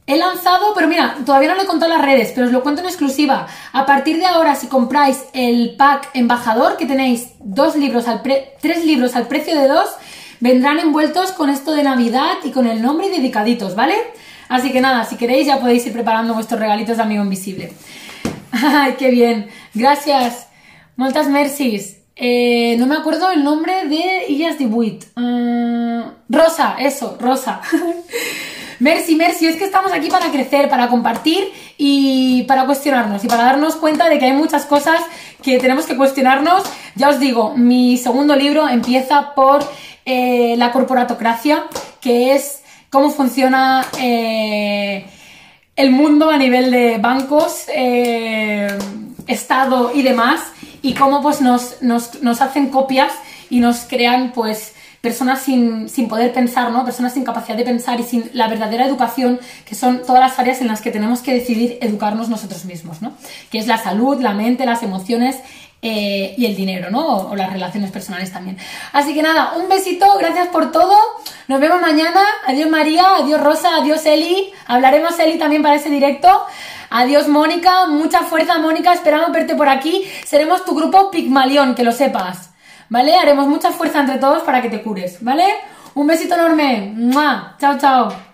[0.07, 2.81] He lanzado, pero mira, todavía no lo he contado las redes, pero os lo cuento
[2.81, 3.47] en exclusiva.
[3.73, 8.85] A partir de ahora, si compráis el pack embajador, que tenéis dos libros al tres
[8.85, 9.89] libros al precio de dos,
[10.41, 13.95] vendrán envueltos con esto de Navidad y con el nombre y dedicaditos, ¿vale?
[14.49, 17.73] Así que nada, si queréis ya podéis ir preparando vuestros regalitos de amigo invisible.
[18.53, 19.49] ¡Ay, qué bien!
[19.75, 20.49] Gracias.
[20.97, 22.00] Muchas mercies.
[22.23, 24.67] Eh, no me acuerdo el nombre de Illas de.
[24.67, 27.63] Mm, Rosa, eso, Rosa.
[28.79, 33.43] Merci, merci, es que estamos aquí para crecer, para compartir y para cuestionarnos y para
[33.43, 35.03] darnos cuenta de que hay muchas cosas
[35.43, 36.63] que tenemos que cuestionarnos.
[36.95, 39.63] Ya os digo, mi segundo libro empieza por
[40.07, 41.65] eh, la corporatocracia,
[42.01, 45.05] que es cómo funciona eh,
[45.77, 47.67] el mundo a nivel de bancos,
[49.27, 50.41] Estado y demás,
[50.83, 53.13] y cómo pues nos, nos, nos hacen copias
[53.49, 56.85] y nos crean pues personas sin, sin, poder pensar, ¿no?
[56.85, 60.61] Personas sin capacidad de pensar y sin la verdadera educación, que son todas las áreas
[60.61, 63.15] en las que tenemos que decidir educarnos nosotros mismos, ¿no?
[63.51, 65.37] Que es la salud, la mente, las emociones
[65.81, 67.07] eh, y el dinero, ¿no?
[67.07, 68.59] O, o, las relaciones personales también.
[68.93, 70.95] Así que nada, un besito, gracias por todo.
[71.49, 72.21] Nos vemos mañana.
[72.47, 74.53] Adiós María, adiós Rosa, adiós Eli.
[74.67, 76.29] Hablaremos Eli también para ese directo.
[76.91, 80.05] Adiós Mónica, mucha fuerza Mónica, esperamos verte por aquí.
[80.25, 82.51] Seremos tu grupo Pigmalión, que lo sepas.
[82.91, 83.15] ¿vale?
[83.17, 85.47] Haremos mucha fuerza entre todos para que te cures, ¿vale?
[85.95, 86.93] Un besito enorme.
[86.95, 87.57] ¡Mua!
[87.59, 88.30] Chao, chao.